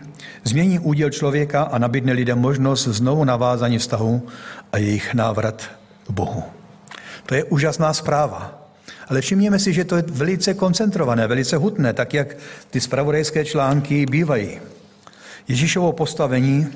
změní 0.44 0.80
úděl 0.80 1.10
člověka 1.10 1.64
a 1.64 1.78
nabídne 1.78 2.14
lidem 2.14 2.40
možnost 2.40 2.88
znovu 2.88 3.24
navázání 3.24 3.78
vztahu 3.78 4.28
a 4.72 4.78
jejich 4.78 5.14
návrat 5.14 5.70
k 6.08 6.12
Bohu. 6.12 6.44
To 7.26 7.36
je 7.36 7.44
úžasná 7.44 7.94
zpráva. 7.94 8.62
Ale 9.08 9.22
všimněme 9.22 9.60
si, 9.60 9.74
že 9.74 9.86
to 9.86 9.96
je 9.96 10.04
velice 10.08 10.54
koncentrované, 10.54 11.28
velice 11.28 11.58
hutné, 11.58 11.94
tak 11.94 12.14
jak 12.14 12.38
ty 12.70 12.82
spravodajské 12.82 13.46
články 13.46 14.06
bývají. 14.06 14.60
Ježíšovo 15.48 15.92
postavení 15.92 16.68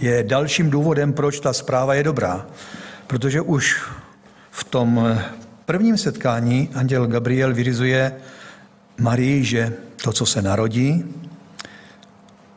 je 0.00 0.22
dalším 0.22 0.70
důvodem, 0.70 1.12
proč 1.12 1.40
ta 1.40 1.52
zpráva 1.52 1.94
je 1.94 2.02
dobrá. 2.02 2.46
Protože 3.06 3.40
už 3.40 3.82
v 4.62 4.64
tom 4.64 5.18
prvním 5.66 5.98
setkání 5.98 6.68
anděl 6.74 7.06
Gabriel 7.06 7.54
vyrizuje 7.54 8.12
Marii, 9.00 9.44
že 9.44 9.72
to, 10.04 10.12
co 10.12 10.26
se 10.26 10.42
narodí, 10.42 11.04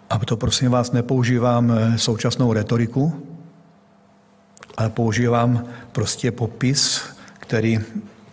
a 0.09 0.19
to 0.19 0.37
prosím 0.37 0.71
vás 0.71 0.91
nepoužívám 0.91 1.73
současnou 1.95 2.53
retoriku, 2.53 3.25
ale 4.77 4.89
používám 4.89 5.65
prostě 5.91 6.31
popis, 6.31 7.01
který 7.39 7.79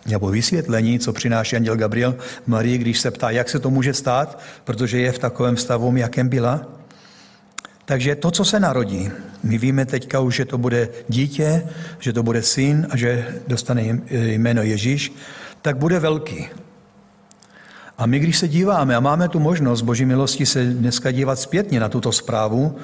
nebo 0.05 0.27
vysvětlení, 0.27 0.99
co 0.99 1.13
přináší 1.13 1.55
anděl 1.55 1.75
Gabriel 1.75 2.15
Marii, 2.45 2.77
když 2.77 2.99
se 2.99 3.11
ptá, 3.11 3.29
jak 3.29 3.49
se 3.49 3.59
to 3.59 3.69
může 3.69 3.93
stát, 3.93 4.39
protože 4.63 4.99
je 4.99 5.11
v 5.11 5.19
takovém 5.19 5.57
stavu, 5.57 5.97
jakém 5.97 6.29
byla. 6.29 6.61
Takže 7.85 8.15
to, 8.15 8.31
co 8.31 8.45
se 8.45 8.59
narodí, 8.59 9.11
my 9.43 9.57
víme 9.57 9.85
teďka 9.85 10.19
už, 10.19 10.35
že 10.35 10.45
to 10.45 10.57
bude 10.57 10.89
dítě, 11.09 11.67
že 11.99 12.13
to 12.13 12.23
bude 12.23 12.41
syn 12.41 12.87
a 12.89 12.97
že 12.97 13.41
dostane 13.47 13.99
jméno 14.09 14.63
Ježíš, 14.63 15.13
tak 15.61 15.77
bude 15.77 15.99
velký. 15.99 16.47
A 17.97 18.05
my, 18.05 18.19
když 18.19 18.37
se 18.37 18.47
díváme 18.47 18.95
a 18.95 18.99
máme 18.99 19.29
tu 19.29 19.39
možnost 19.39 19.81
Boží 19.81 20.05
milosti 20.05 20.45
se 20.45 20.65
dneska 20.65 21.11
dívat 21.11 21.39
zpětně 21.39 21.79
na 21.79 21.89
tuto 21.89 22.11
zprávu, 22.11 22.75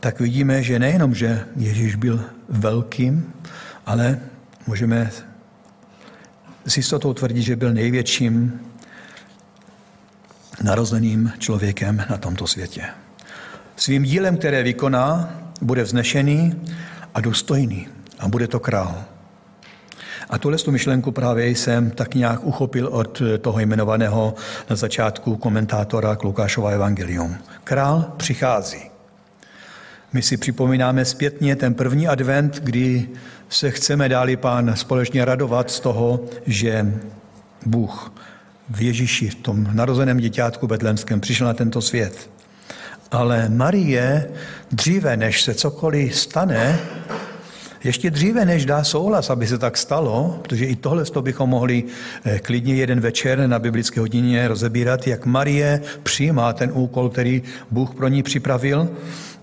tak 0.00 0.20
vidíme, 0.20 0.62
že 0.62 0.78
nejenom, 0.78 1.14
že 1.14 1.44
Ježíš 1.56 1.94
byl 1.96 2.24
velkým, 2.48 3.32
ale 3.86 4.20
můžeme 4.66 5.10
s 6.66 6.76
jistotou 6.76 7.14
tvrdí, 7.14 7.42
že 7.42 7.56
byl 7.56 7.72
největším 7.72 8.60
narozeným 10.62 11.32
člověkem 11.38 12.04
na 12.10 12.16
tomto 12.16 12.46
světě. 12.46 12.82
Svým 13.80 14.02
dílem, 14.02 14.36
které 14.36 14.62
vykoná, 14.62 15.34
bude 15.62 15.82
vznešený 15.82 16.54
a 17.14 17.20
důstojný 17.20 17.88
a 18.18 18.28
bude 18.28 18.48
to 18.48 18.60
král. 18.60 19.04
A 20.30 20.38
tuhle 20.38 20.58
tu 20.58 20.70
myšlenku 20.70 21.12
právě 21.12 21.48
jsem 21.48 21.90
tak 21.90 22.14
nějak 22.14 22.44
uchopil 22.44 22.88
od 22.88 23.22
toho 23.40 23.60
jmenovaného 23.60 24.34
na 24.70 24.76
začátku 24.76 25.36
komentátora 25.36 26.16
k 26.16 26.24
Lukášova 26.24 26.70
evangelium. 26.70 27.36
Král 27.64 28.12
přichází. 28.16 28.90
My 30.12 30.22
si 30.22 30.36
připomínáme 30.36 31.04
zpětně 31.04 31.56
ten 31.56 31.74
první 31.74 32.08
advent, 32.08 32.60
kdy 32.62 33.08
se 33.48 33.70
chceme 33.70 34.08
dáli 34.08 34.36
pán 34.36 34.76
společně 34.76 35.24
radovat 35.24 35.70
z 35.70 35.80
toho, 35.80 36.20
že 36.46 36.94
Bůh 37.66 38.12
v 38.70 38.82
Ježíši, 38.82 39.28
v 39.28 39.34
tom 39.34 39.68
narozeném 39.72 40.18
děťátku 40.18 40.66
betlemském, 40.66 41.20
přišel 41.20 41.46
na 41.46 41.54
tento 41.54 41.82
svět. 41.82 42.30
Ale 43.10 43.48
Marie 43.48 44.30
dříve, 44.72 45.16
než 45.16 45.42
se 45.42 45.54
cokoliv 45.54 46.18
stane, 46.18 46.78
ještě 47.84 48.10
dříve, 48.10 48.44
než 48.44 48.64
dá 48.66 48.84
souhlas, 48.84 49.30
aby 49.30 49.46
se 49.46 49.58
tak 49.58 49.76
stalo, 49.76 50.38
protože 50.42 50.64
i 50.64 50.76
tohle 50.76 51.04
to 51.04 51.22
bychom 51.22 51.50
mohli 51.50 51.84
eh, 52.24 52.38
klidně 52.38 52.74
jeden 52.74 53.00
večer 53.00 53.48
na 53.48 53.58
biblické 53.58 54.00
hodině 54.00 54.48
rozebírat, 54.48 55.06
jak 55.06 55.26
Marie 55.26 55.82
přijímá 56.02 56.52
ten 56.52 56.70
úkol, 56.74 57.08
který 57.08 57.42
Bůh 57.70 57.94
pro 57.94 58.08
ní 58.08 58.22
připravil, 58.22 58.88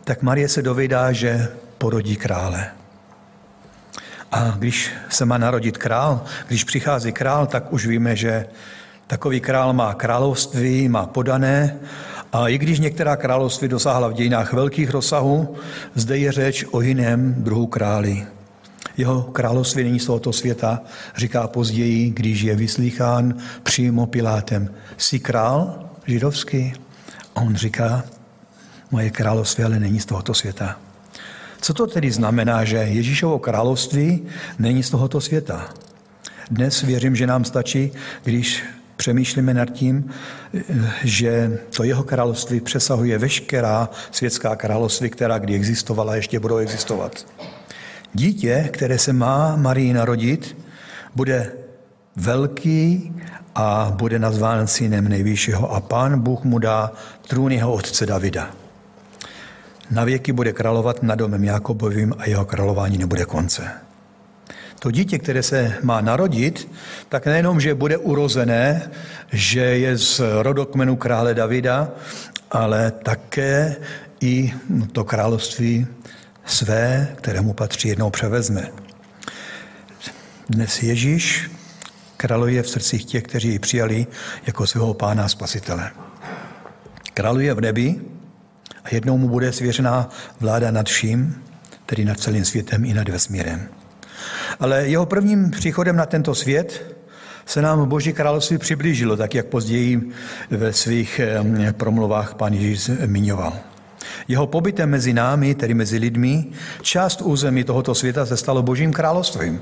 tak 0.04 0.22
Marie 0.22 0.50
se 0.50 0.62
dovídá, 0.62 1.12
že 1.12 1.48
porodí 1.78 2.16
krále. 2.16 2.68
A 4.32 4.56
když 4.58 4.92
se 5.10 5.26
má 5.26 5.38
narodit 5.38 5.78
král, 5.78 6.24
když 6.48 6.64
přichází 6.64 7.12
král, 7.12 7.48
tak 7.48 7.74
už 7.74 7.88
víme, 7.88 8.16
že 8.16 8.46
takový 9.08 9.40
král 9.40 9.74
má 9.74 9.94
království, 9.94 10.90
má 10.90 11.06
podané 11.06 11.80
a 12.32 12.48
i 12.48 12.58
když 12.58 12.80
některá 12.80 13.16
království 13.16 13.68
dosáhla 13.68 14.08
v 14.08 14.14
dějinách 14.14 14.54
velkých 14.54 14.90
rozsahů, 14.90 15.56
zde 15.96 16.18
je 16.18 16.32
řeč 16.32 16.66
o 16.72 16.82
jiném 16.82 17.36
druhu 17.38 17.68
králi. 17.68 18.26
Jeho 18.98 19.22
království 19.22 19.84
není 19.84 20.00
z 20.00 20.06
tohoto 20.06 20.34
světa, 20.34 20.82
říká 21.16 21.48
později, 21.48 22.10
když 22.10 22.42
je 22.42 22.56
vyslýchán 22.56 23.36
přímo 23.64 24.06
Pilátem. 24.06 24.70
Jsi 24.98 25.20
král 25.20 25.90
židovský? 26.06 26.74
A 27.36 27.42
on 27.42 27.56
říká, 27.56 28.04
moje 28.92 29.10
království 29.10 29.64
ale 29.64 29.80
není 29.80 30.00
z 30.00 30.06
tohoto 30.06 30.34
světa. 30.34 30.80
Co 31.62 31.74
to 31.74 31.88
tedy 31.88 32.12
znamená, 32.12 32.64
že 32.64 32.78
Ježíšovo 32.78 33.40
království 33.40 34.22
není 34.60 34.84
z 34.84 34.90
tohoto 34.90 35.22
světa? 35.22 35.70
Dnes 36.52 36.82
věřím, 36.82 37.16
že 37.16 37.28
nám 37.28 37.46
stačí, 37.46 37.92
když 38.24 38.64
přemýšlíme 38.98 39.54
nad 39.54 39.70
tím, 39.70 40.10
že 41.04 41.60
to 41.76 41.84
jeho 41.84 42.04
království 42.04 42.62
přesahuje 42.62 43.18
veškerá 43.18 43.90
světská 44.12 44.56
království, 44.56 45.10
která 45.10 45.38
kdy 45.38 45.56
existovala 45.56 46.14
a 46.14 46.16
ještě 46.16 46.40
budou 46.40 46.58
existovat. 46.58 47.26
Dítě, 48.14 48.70
které 48.74 49.00
se 49.00 49.14
má 49.14 49.56
Marii 49.56 49.94
narodit, 49.94 50.58
bude 51.16 51.52
velký 52.16 53.14
a 53.56 53.94
bude 53.96 54.20
nazván 54.20 54.68
synem 54.68 55.08
nejvyššího 55.08 55.72
a 55.72 55.82
pán 55.82 56.20
Bůh 56.20 56.44
mu 56.44 56.60
dá 56.60 56.92
trůn 57.28 57.52
jeho 57.52 57.74
otce 57.74 58.06
Davida. 58.06 58.50
Na 59.92 60.04
věky 60.04 60.32
bude 60.34 60.54
královat 60.54 61.04
nad 61.04 61.16
domem 61.16 61.44
Jakobovým 61.44 62.16
a 62.18 62.30
jeho 62.30 62.46
králování 62.46 62.98
nebude 62.98 63.26
konce. 63.26 63.87
To 64.80 64.92
dítě, 64.92 65.20
které 65.20 65.44
se 65.44 65.78
má 65.84 66.02
narodit, 66.02 66.72
tak 67.10 67.26
nejenom, 67.26 67.60
že 67.60 67.76
bude 67.76 67.98
urozené, 67.98 68.92
že 69.32 69.60
je 69.60 69.98
z 69.98 70.22
rodokmenu 70.42 70.96
krále 70.96 71.34
Davida, 71.34 71.90
ale 72.52 72.92
také 72.92 73.76
i 74.22 74.54
to 74.92 75.04
království 75.04 75.88
své, 76.46 77.08
kterému 77.16 77.54
patří, 77.54 77.88
jednou 77.88 78.10
převezme. 78.10 78.70
Dnes 80.50 80.84
Ježíš 80.84 81.52
králuje 82.18 82.64
v 82.64 82.70
srdcích 82.70 83.06
těch, 83.06 83.24
kteří 83.24 83.50
ji 83.50 83.60
přijali 83.60 84.08
jako 84.46 84.68
svého 84.68 84.94
pána 84.94 85.24
a 85.24 85.28
spasitele. 85.28 85.92
Králuje 87.14 87.54
v 87.54 87.62
nebi 87.62 87.96
a 88.84 88.88
jednou 88.92 89.18
mu 89.18 89.30
bude 89.30 89.52
svěřená 89.54 90.10
vláda 90.40 90.72
nad 90.72 90.90
vším, 90.90 91.44
tedy 91.86 92.06
nad 92.06 92.20
celým 92.20 92.46
světem 92.46 92.86
i 92.86 92.94
nad 92.94 93.10
vesmírem. 93.10 93.77
Ale 94.60 94.88
jeho 94.88 95.06
prvním 95.06 95.52
příchodem 95.52 95.96
na 95.96 96.06
tento 96.06 96.36
svět 96.36 96.96
se 97.46 97.62
nám 97.62 97.90
Boží 97.90 98.14
království 98.14 98.58
přiblížilo, 98.58 99.18
tak 99.18 99.36
jak 99.36 99.46
později 99.46 100.10
ve 100.50 100.74
svých 100.74 101.22
promluvách 101.72 102.34
pán 102.34 102.54
Ježíš 102.54 102.84
zmiňoval. 102.84 103.54
Jeho 104.28 104.48
pobytem 104.48 104.90
mezi 104.90 105.14
námi, 105.14 105.56
tedy 105.56 105.74
mezi 105.74 105.98
lidmi, 105.98 106.46
část 106.82 107.22
území 107.22 107.64
tohoto 107.64 107.96
světa 107.96 108.26
se 108.26 108.38
stalo 108.38 108.64
Božím 108.64 108.94
královstvím. 108.94 109.62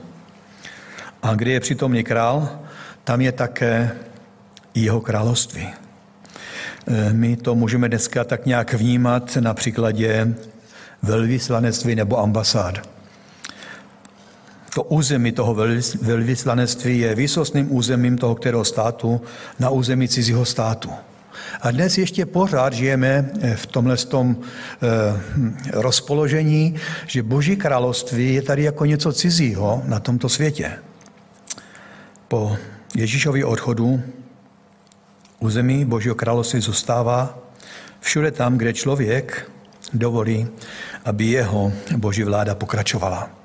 A 1.23 1.35
kde 1.35 1.51
je 1.51 1.59
přítomný 1.59 2.03
král, 2.03 2.59
tam 3.03 3.21
je 3.21 3.31
také 3.31 3.91
jeho 4.75 5.01
království. 5.01 5.67
E, 6.87 7.13
my 7.13 7.37
to 7.37 7.55
můžeme 7.55 7.89
dneska 7.89 8.23
tak 8.23 8.45
nějak 8.45 8.73
vnímat 8.73 9.37
na 9.39 9.53
příkladě 9.53 10.35
velvyslanectví 11.01 11.95
nebo 11.95 12.19
ambasád. 12.19 12.94
To 14.75 14.83
území 14.83 15.31
toho 15.31 15.55
velvyslanectví 16.01 16.99
je 16.99 17.15
výsostným 17.15 17.75
územím 17.75 18.17
toho 18.17 18.35
kterého 18.35 18.65
státu 18.65 19.21
na 19.59 19.69
území 19.69 20.07
cizího 20.07 20.45
státu. 20.45 20.89
A 21.61 21.71
dnes 21.71 21.97
ještě 21.97 22.25
pořád 22.25 22.73
žijeme 22.73 23.29
eh, 23.41 23.55
v 23.55 23.65
tomhle 23.65 23.97
tom 23.97 24.35
eh, 24.35 25.21
rozpoložení, 25.73 26.75
že 27.07 27.23
Boží 27.23 27.55
království 27.55 28.33
je 28.33 28.41
tady 28.41 28.63
jako 28.63 28.85
něco 28.85 29.13
cizího 29.13 29.81
na 29.85 29.99
tomto 29.99 30.29
světě. 30.29 30.71
Po 32.27 32.57
Ježíšovi 32.95 33.43
odchodu 33.43 34.01
území 35.39 35.85
Božího 35.85 36.15
království 36.15 36.61
zůstává 36.61 37.39
všude 37.99 38.31
tam, 38.31 38.57
kde 38.57 38.73
člověk 38.73 39.51
dovolí, 39.93 40.47
aby 41.05 41.25
jeho 41.25 41.71
Boží 41.97 42.23
vláda 42.23 42.55
pokračovala. 42.55 43.44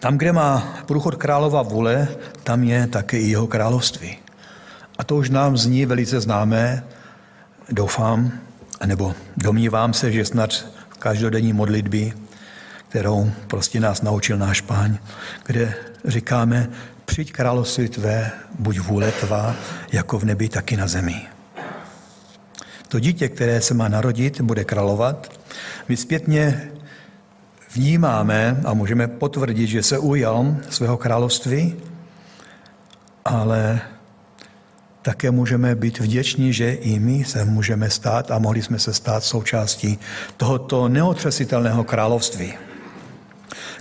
Tam, 0.00 0.18
kde 0.18 0.32
má 0.32 0.78
průchod 0.86 1.14
králova 1.14 1.62
vůle, 1.62 2.08
tam 2.44 2.64
je 2.64 2.86
také 2.86 3.18
i 3.18 3.28
jeho 3.28 3.46
království. 3.46 4.16
A 4.98 5.04
to 5.04 5.16
už 5.16 5.30
nám 5.30 5.56
zní 5.56 5.86
velice 5.86 6.20
známé, 6.20 6.84
doufám, 7.68 8.32
nebo 8.86 9.14
domnívám 9.36 9.92
se, 9.92 10.12
že 10.12 10.24
snad 10.24 10.52
v 10.88 10.98
každodenní 10.98 11.52
modlitby, 11.52 12.12
kterou 12.88 13.30
prostě 13.46 13.80
nás 13.80 14.02
naučil 14.02 14.38
náš 14.38 14.60
pán, 14.60 14.98
kde 15.46 15.74
říkáme, 16.04 16.70
přijď 17.04 17.32
království 17.32 17.88
tvé, 17.88 18.30
buď 18.58 18.78
vůle 18.78 19.12
tvá, 19.12 19.54
jako 19.92 20.18
v 20.18 20.24
nebi, 20.24 20.48
tak 20.48 20.72
i 20.72 20.76
na 20.76 20.86
zemi. 20.86 21.26
To 22.88 23.00
dítě, 23.00 23.28
které 23.28 23.60
se 23.60 23.74
má 23.74 23.88
narodit, 23.88 24.40
bude 24.40 24.64
královat. 24.64 25.40
My 25.88 25.96
zpětně 25.96 26.70
vnímáme 27.74 28.60
a 28.64 28.74
můžeme 28.74 29.08
potvrdit, 29.08 29.66
že 29.66 29.82
se 29.82 29.98
ujal 29.98 30.56
svého 30.70 30.96
království, 30.96 31.76
ale 33.24 33.80
také 35.02 35.30
můžeme 35.30 35.74
být 35.74 35.98
vděční, 36.00 36.52
že 36.52 36.72
i 36.72 36.98
my 36.98 37.24
se 37.24 37.44
můžeme 37.44 37.90
stát 37.90 38.30
a 38.30 38.38
mohli 38.38 38.62
jsme 38.62 38.78
se 38.78 38.94
stát 38.94 39.24
součástí 39.24 39.98
tohoto 40.36 40.88
neotřesitelného 40.88 41.84
království. 41.84 42.52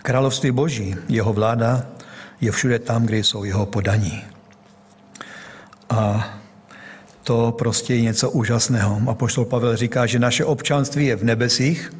Království 0.01 0.51
Boží, 0.51 0.95
jeho 1.07 1.33
vláda, 1.33 1.85
je 2.41 2.51
všude 2.51 2.79
tam, 2.79 3.05
kde 3.05 3.17
jsou 3.17 3.43
jeho 3.43 3.65
podaní. 3.65 4.23
A 5.89 6.29
to 7.23 7.51
prostě 7.57 7.95
je 7.95 8.01
něco 8.01 8.29
úžasného. 8.31 9.01
A 9.09 9.13
poštol 9.13 9.45
Pavel 9.45 9.75
říká, 9.75 10.05
že 10.05 10.19
naše 10.19 10.45
občanství 10.45 11.05
je 11.05 11.15
v 11.15 11.23
nebesích, 11.23 11.93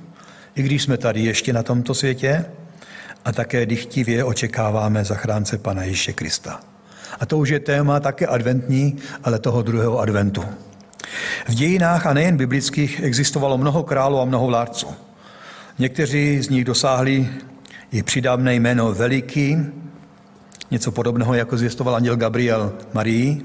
i 0.59 0.61
když 0.61 0.83
jsme 0.83 0.97
tady 0.97 1.23
ještě 1.23 1.53
na 1.53 1.63
tomto 1.63 1.93
světě, 1.93 2.45
a 3.25 3.31
také 3.31 3.65
dychtivě 3.65 4.23
očekáváme 4.23 5.05
zachránce 5.05 5.57
Pana 5.57 5.83
Ježíše 5.83 6.13
Krista. 6.13 6.59
A 7.19 7.25
to 7.25 7.37
už 7.37 7.49
je 7.49 7.59
téma 7.59 7.99
také 7.99 8.27
adventní, 8.27 8.97
ale 9.23 9.39
toho 9.39 9.61
druhého 9.61 9.99
adventu. 9.99 10.43
V 11.47 11.53
dějinách 11.53 12.05
a 12.05 12.13
nejen 12.13 12.37
biblických 12.37 12.99
existovalo 13.03 13.57
mnoho 13.57 13.83
králů 13.83 14.19
a 14.19 14.25
mnoho 14.25 14.47
vládců. 14.47 14.87
Někteří 15.79 16.41
z 16.41 16.49
nich 16.49 16.65
dosáhli 16.65 17.29
i 17.91 18.03
přidávné 18.03 18.55
jméno 18.55 18.93
Veliký, 18.93 19.57
něco 20.71 20.91
podobného, 20.91 21.33
jako 21.33 21.57
zvěstoval 21.57 21.95
anděl 21.95 22.15
Gabriel 22.15 22.73
Marii, 22.93 23.43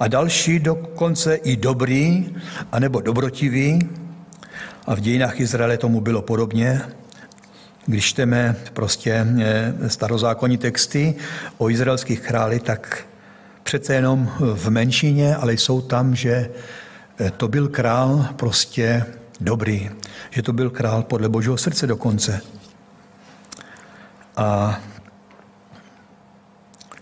a 0.00 0.08
další 0.08 0.58
dokonce 0.58 1.34
i 1.34 1.56
dobrý, 1.56 2.34
anebo 2.72 3.00
dobrotivý, 3.00 3.78
a 4.86 4.94
v 4.94 5.00
dějinách 5.00 5.40
Izraele 5.40 5.78
tomu 5.78 6.00
bylo 6.00 6.22
podobně. 6.22 6.82
Když 7.86 8.04
čteme 8.04 8.56
prostě 8.72 9.26
eh, 9.40 9.72
starozákonní 9.88 10.58
texty 10.58 11.14
o 11.58 11.70
izraelských 11.70 12.20
králi, 12.20 12.60
tak 12.60 13.06
přece 13.62 13.94
jenom 13.94 14.32
v 14.38 14.70
menšině, 14.70 15.36
ale 15.36 15.52
jsou 15.52 15.80
tam, 15.80 16.14
že 16.14 16.50
eh, 17.20 17.30
to 17.30 17.48
byl 17.48 17.68
král 17.68 18.28
prostě 18.36 19.04
dobrý, 19.40 19.90
že 20.30 20.42
to 20.42 20.52
byl 20.52 20.70
král 20.70 21.02
podle 21.02 21.28
božího 21.28 21.56
srdce 21.56 21.86
dokonce. 21.86 22.40
A 24.36 24.80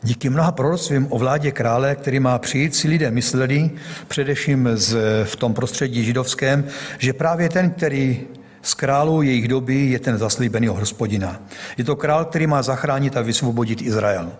Díky 0.04 0.30
mnoha 0.30 0.52
proroctvím 0.52 1.06
o 1.10 1.18
vládě 1.18 1.52
krále, 1.52 1.94
který 1.94 2.20
má 2.20 2.38
přijít, 2.38 2.74
si 2.74 2.88
lidé 2.88 3.10
mysleli, 3.10 3.70
především 4.08 4.68
z, 4.74 4.96
v 5.24 5.36
tom 5.36 5.54
prostředí 5.54 6.04
židovském, 6.04 6.64
že 6.98 7.12
právě 7.12 7.48
ten, 7.48 7.70
který 7.70 8.20
z 8.62 8.74
králů 8.74 9.22
jejich 9.22 9.48
doby 9.48 9.74
je 9.74 9.98
ten 9.98 10.18
zaslíbený 10.18 10.68
hospodina. 10.68 11.40
Je 11.78 11.84
to 11.84 11.96
král, 11.96 12.24
který 12.24 12.46
má 12.46 12.62
zachránit 12.62 13.16
a 13.16 13.20
vysvobodit 13.20 13.82
Izrael. 13.82 14.32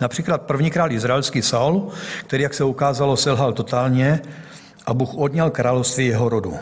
Například 0.00 0.42
první 0.42 0.70
král 0.70 0.92
izraelský 0.92 1.42
Saul, 1.42 1.88
který, 2.26 2.42
jak 2.42 2.54
se 2.54 2.64
ukázalo, 2.64 3.16
selhal 3.16 3.52
totálně 3.52 4.20
a 4.86 4.94
Bůh 4.94 5.14
odněl 5.14 5.50
království 5.50 6.06
jeho 6.06 6.28
rodu. 6.28 6.56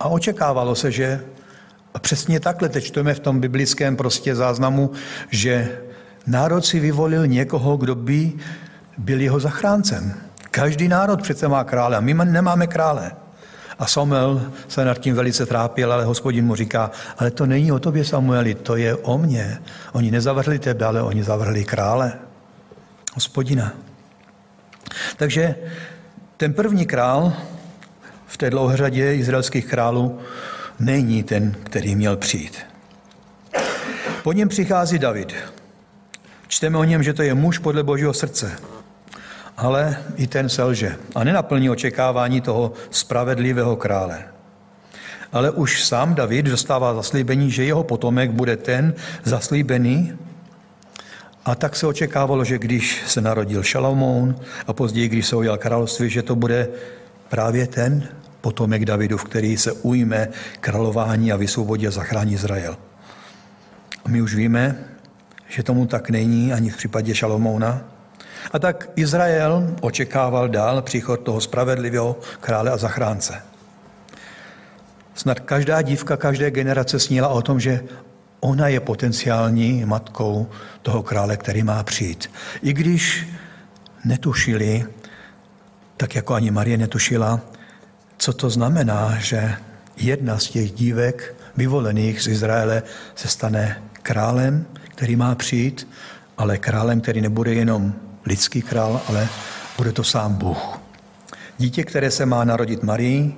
A 0.00 0.08
očekávalo 0.08 0.74
se, 0.74 0.90
že 0.90 1.24
a 1.94 1.98
přesně 1.98 2.40
takhle 2.40 2.68
teď 2.68 2.84
čteme 2.84 3.14
v 3.14 3.20
tom 3.20 3.40
biblickém 3.40 3.96
prostě 3.96 4.34
záznamu, 4.34 4.90
že 5.30 5.78
Národ 6.26 6.66
si 6.66 6.80
vyvolil 6.80 7.26
někoho, 7.26 7.76
kdo 7.76 7.94
by 7.94 8.32
byl 8.98 9.20
jeho 9.20 9.40
zachráncem. 9.40 10.14
Každý 10.50 10.88
národ 10.88 11.22
přece 11.22 11.48
má 11.48 11.64
krále 11.64 11.96
a 11.96 12.00
my 12.00 12.14
nemáme 12.14 12.66
krále. 12.66 13.12
A 13.78 13.86
Samuel 13.86 14.52
se 14.68 14.84
nad 14.84 14.98
tím 14.98 15.14
velice 15.14 15.46
trápil, 15.46 15.92
ale 15.92 16.04
hospodin 16.04 16.46
mu 16.46 16.54
říká, 16.54 16.90
ale 17.18 17.30
to 17.30 17.46
není 17.46 17.72
o 17.72 17.78
tobě, 17.78 18.04
Samueli, 18.04 18.54
to 18.54 18.76
je 18.76 18.94
o 18.94 19.18
mně. 19.18 19.58
Oni 19.92 20.10
nezavrhli 20.10 20.58
tebe, 20.58 20.86
ale 20.86 21.02
oni 21.02 21.24
zavrhli 21.24 21.64
krále. 21.64 22.12
Hospodina. 23.14 23.72
Takže 25.16 25.54
ten 26.36 26.52
první 26.52 26.86
král 26.86 27.32
v 28.26 28.36
té 28.36 28.50
dlouhé 28.50 28.76
řadě 28.76 29.14
izraelských 29.14 29.66
králů 29.66 30.18
není 30.78 31.22
ten, 31.22 31.54
který 31.64 31.96
měl 31.96 32.16
přijít. 32.16 32.58
Po 34.22 34.32
něm 34.32 34.48
přichází 34.48 34.98
David. 34.98 35.34
Čteme 36.52 36.78
o 36.78 36.84
něm, 36.84 37.02
že 37.02 37.12
to 37.12 37.22
je 37.22 37.34
muž 37.34 37.58
podle 37.58 37.82
božího 37.82 38.14
srdce. 38.14 38.52
Ale 39.56 39.96
i 40.16 40.26
ten 40.26 40.48
selže 40.48 40.96
a 41.14 41.24
nenaplní 41.24 41.70
očekávání 41.70 42.40
toho 42.40 42.72
spravedlivého 42.90 43.76
krále. 43.76 44.24
Ale 45.32 45.50
už 45.50 45.84
sám 45.84 46.14
David 46.14 46.46
dostává 46.46 46.94
zaslíbení, 46.94 47.50
že 47.50 47.64
jeho 47.64 47.84
potomek 47.84 48.30
bude 48.30 48.56
ten 48.56 48.94
zaslíbený, 49.24 50.18
a 51.44 51.54
tak 51.54 51.76
se 51.76 51.86
očekávalo, 51.86 52.44
že 52.44 52.58
když 52.58 53.02
se 53.06 53.20
narodil 53.20 53.62
Šalamoun 53.62 54.36
a 54.66 54.72
později, 54.72 55.08
když 55.08 55.26
se 55.26 55.36
ujal 55.36 55.58
království, 55.58 56.10
že 56.10 56.22
to 56.22 56.36
bude 56.36 56.68
právě 57.28 57.66
ten 57.66 58.08
potomek 58.40 58.84
Davidův, 58.84 59.24
který 59.24 59.56
se 59.56 59.72
ujme 59.72 60.28
králování 60.60 61.32
a 61.32 61.36
vysvobodí 61.36 61.86
a 61.86 61.90
zachrání 61.90 62.32
Izrael. 62.32 62.76
A 64.04 64.08
my 64.08 64.22
už 64.22 64.34
víme, 64.34 64.91
že 65.52 65.62
tomu 65.62 65.86
tak 65.86 66.10
není 66.10 66.52
ani 66.52 66.70
v 66.70 66.76
případě 66.76 67.14
Šalomouna. 67.14 67.84
A 68.52 68.58
tak 68.58 68.88
Izrael 68.96 69.76
očekával 69.80 70.48
dál 70.48 70.82
příchod 70.82 71.20
toho 71.20 71.40
spravedlivého 71.40 72.16
krále 72.40 72.70
a 72.70 72.76
zachránce. 72.76 73.42
Snad 75.14 75.40
každá 75.40 75.82
dívka 75.82 76.16
každé 76.16 76.50
generace 76.50 77.00
sníla 77.00 77.28
o 77.28 77.42
tom, 77.42 77.60
že 77.60 77.84
ona 78.40 78.68
je 78.68 78.80
potenciální 78.80 79.84
matkou 79.84 80.48
toho 80.82 81.02
krále, 81.02 81.36
který 81.36 81.62
má 81.62 81.82
přijít. 81.82 82.30
I 82.62 82.72
když 82.72 83.28
netušili, 84.04 84.84
tak 85.96 86.14
jako 86.14 86.34
ani 86.34 86.50
Marie 86.50 86.78
netušila, 86.78 87.40
co 88.16 88.32
to 88.32 88.50
znamená, 88.50 89.18
že 89.18 89.54
jedna 89.96 90.38
z 90.38 90.48
těch 90.48 90.72
dívek 90.72 91.34
vyvolených 91.56 92.22
z 92.22 92.26
Izraele 92.26 92.82
se 93.14 93.28
stane 93.28 93.82
králem, 94.02 94.66
který 95.02 95.16
má 95.16 95.34
přijít, 95.34 95.88
ale 96.38 96.58
králem, 96.58 97.00
který 97.00 97.20
nebude 97.20 97.54
jenom 97.54 97.92
lidský 98.26 98.62
král, 98.62 99.00
ale 99.08 99.28
bude 99.76 99.92
to 99.92 100.04
sám 100.04 100.34
Bůh. 100.34 100.78
Dítě, 101.58 101.84
které 101.84 102.10
se 102.10 102.26
má 102.26 102.44
narodit 102.44 102.82
Marii, 102.82 103.34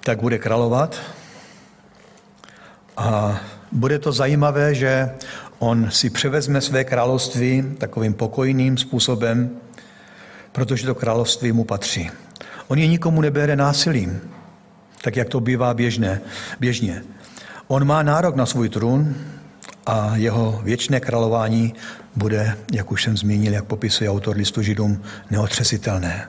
tak 0.00 0.20
bude 0.20 0.38
královat. 0.38 1.00
A 2.96 3.40
bude 3.72 3.98
to 3.98 4.12
zajímavé, 4.12 4.74
že 4.74 5.10
on 5.58 5.90
si 5.90 6.10
převezme 6.10 6.60
své 6.60 6.84
království 6.84 7.64
takovým 7.78 8.14
pokojným 8.14 8.78
způsobem, 8.78 9.50
protože 10.52 10.86
to 10.86 10.94
království 10.94 11.52
mu 11.52 11.64
patří. 11.64 12.10
On 12.68 12.78
je 12.78 12.86
nikomu 12.86 13.20
nebere 13.20 13.56
násilím, 13.56 14.20
tak 15.02 15.16
jak 15.16 15.28
to 15.28 15.40
bývá 15.40 15.74
běžné, 15.74 16.20
běžně. 16.60 17.04
On 17.74 17.86
má 17.86 18.02
nárok 18.02 18.36
na 18.36 18.46
svůj 18.46 18.68
trůn 18.68 19.14
a 19.86 20.16
jeho 20.16 20.60
věčné 20.64 21.00
králování 21.00 21.74
bude, 22.16 22.56
jak 22.72 22.92
už 22.92 23.02
jsem 23.02 23.16
zmínil, 23.16 23.52
jak 23.52 23.64
popisuje 23.64 24.10
autor 24.10 24.36
listu 24.36 24.62
Židům, 24.62 25.02
neotřesitelné. 25.30 26.28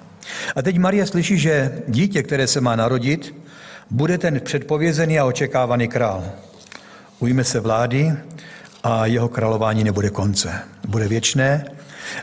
A 0.56 0.62
teď 0.62 0.78
Marie 0.78 1.06
slyší, 1.06 1.38
že 1.38 1.82
dítě, 1.88 2.24
které 2.24 2.48
se 2.48 2.62
má 2.62 2.76
narodit, 2.76 3.36
bude 3.90 4.18
ten 4.18 4.40
předpovězený 4.40 5.20
a 5.20 5.26
očekávaný 5.26 5.88
král. 5.88 6.24
Ujme 7.20 7.44
se 7.44 7.60
vlády 7.60 8.14
a 8.84 9.06
jeho 9.06 9.30
králování 9.30 9.84
nebude 9.84 10.10
konce. 10.10 10.54
Bude 10.88 11.08
věčné 11.08 11.66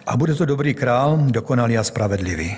a 0.07 0.17
bude 0.17 0.35
to 0.35 0.45
dobrý 0.45 0.75
král, 0.75 1.19
dokonalý 1.27 1.79
a 1.79 1.85
spravedlivý. 1.85 2.57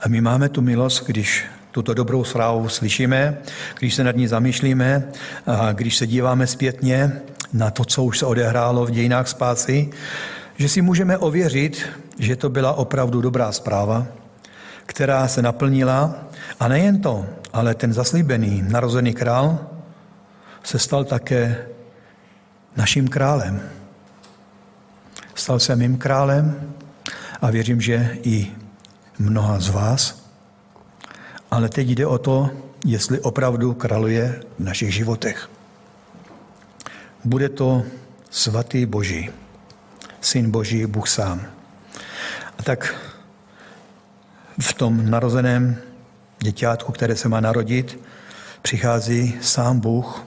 A 0.00 0.08
my 0.08 0.20
máme 0.20 0.48
tu 0.48 0.62
milost, 0.62 1.06
když 1.06 1.44
tuto 1.78 1.94
dobrou 1.94 2.24
zprávu 2.24 2.68
slyšíme, 2.68 3.38
když 3.78 3.94
se 3.94 4.04
nad 4.04 4.16
ní 4.16 4.26
zamýšlíme, 4.26 5.02
když 5.72 5.96
se 5.96 6.06
díváme 6.06 6.46
zpětně 6.46 7.12
na 7.52 7.70
to, 7.70 7.84
co 7.84 8.04
už 8.04 8.18
se 8.18 8.26
odehrálo 8.26 8.86
v 8.86 8.90
dějinách 8.90 9.28
spásy, 9.28 9.90
že 10.56 10.68
si 10.68 10.82
můžeme 10.82 11.18
ověřit, 11.18 11.86
že 12.18 12.36
to 12.36 12.50
byla 12.50 12.72
opravdu 12.72 13.20
dobrá 13.20 13.52
zpráva, 13.52 14.06
která 14.86 15.28
se 15.28 15.42
naplnila 15.42 16.14
a 16.60 16.68
nejen 16.68 17.00
to, 17.00 17.26
ale 17.52 17.74
ten 17.74 17.92
zaslíbený 17.92 18.64
narozený 18.68 19.14
král 19.14 19.58
se 20.62 20.78
stal 20.78 21.04
také 21.04 21.66
naším 22.76 23.08
králem. 23.08 23.62
Stal 25.34 25.58
se 25.58 25.76
mým 25.76 25.96
králem 25.98 26.74
a 27.40 27.50
věřím, 27.50 27.80
že 27.80 28.18
i 28.22 28.50
mnoha 29.18 29.60
z 29.60 29.68
vás. 29.68 30.27
Ale 31.50 31.68
teď 31.68 31.88
jde 31.88 32.06
o 32.06 32.18
to, 32.18 32.50
jestli 32.84 33.20
opravdu 33.20 33.74
králuje 33.74 34.42
v 34.58 34.64
našich 34.64 34.94
životech. 34.94 35.50
Bude 37.24 37.48
to 37.48 37.82
svatý 38.30 38.86
Boží, 38.86 39.30
syn 40.20 40.50
Boží, 40.50 40.86
Bůh 40.86 41.08
sám. 41.08 41.46
A 42.58 42.62
tak 42.62 42.94
v 44.60 44.74
tom 44.74 45.10
narozeném 45.10 45.76
děťátku, 46.40 46.92
které 46.92 47.16
se 47.16 47.28
má 47.28 47.40
narodit, 47.40 48.00
přichází 48.62 49.38
sám 49.40 49.80
Bůh, 49.80 50.24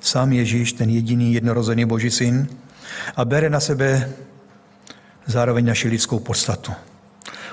sám 0.00 0.32
Ježíš, 0.32 0.72
ten 0.72 0.90
jediný 0.90 1.34
jednorozený 1.34 1.84
Boží 1.84 2.10
syn, 2.10 2.48
a 3.16 3.24
bere 3.24 3.50
na 3.50 3.60
sebe 3.60 4.12
zároveň 5.26 5.66
naši 5.66 5.88
lidskou 5.88 6.18
podstatu. 6.18 6.72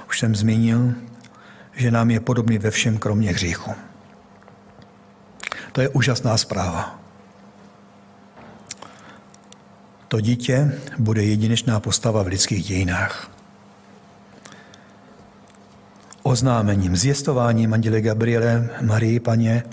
Už 0.10 0.20
jsem 0.20 0.36
zmínil, 0.36 0.94
že 1.80 1.92
nám 1.92 2.12
je 2.12 2.20
podobný 2.20 2.58
ve 2.58 2.72
všem, 2.72 2.98
kromě 2.98 3.32
hříchu. 3.32 3.72
To 5.72 5.82
je 5.82 5.90
úžasná 5.90 6.38
zpráva. 6.38 7.00
To 10.08 10.22
dítě 10.22 10.80
bude 10.98 11.24
jedinečná 11.24 11.80
postava 11.80 12.24
v 12.24 12.28
lidských 12.28 12.66
dějinách. 12.66 13.32
Oznámením, 16.24 16.96
zjistováním 16.96 17.74
Anděle 17.74 18.02
Gabriele, 18.02 18.70
Marii, 18.82 19.20
Paně, 19.20 19.64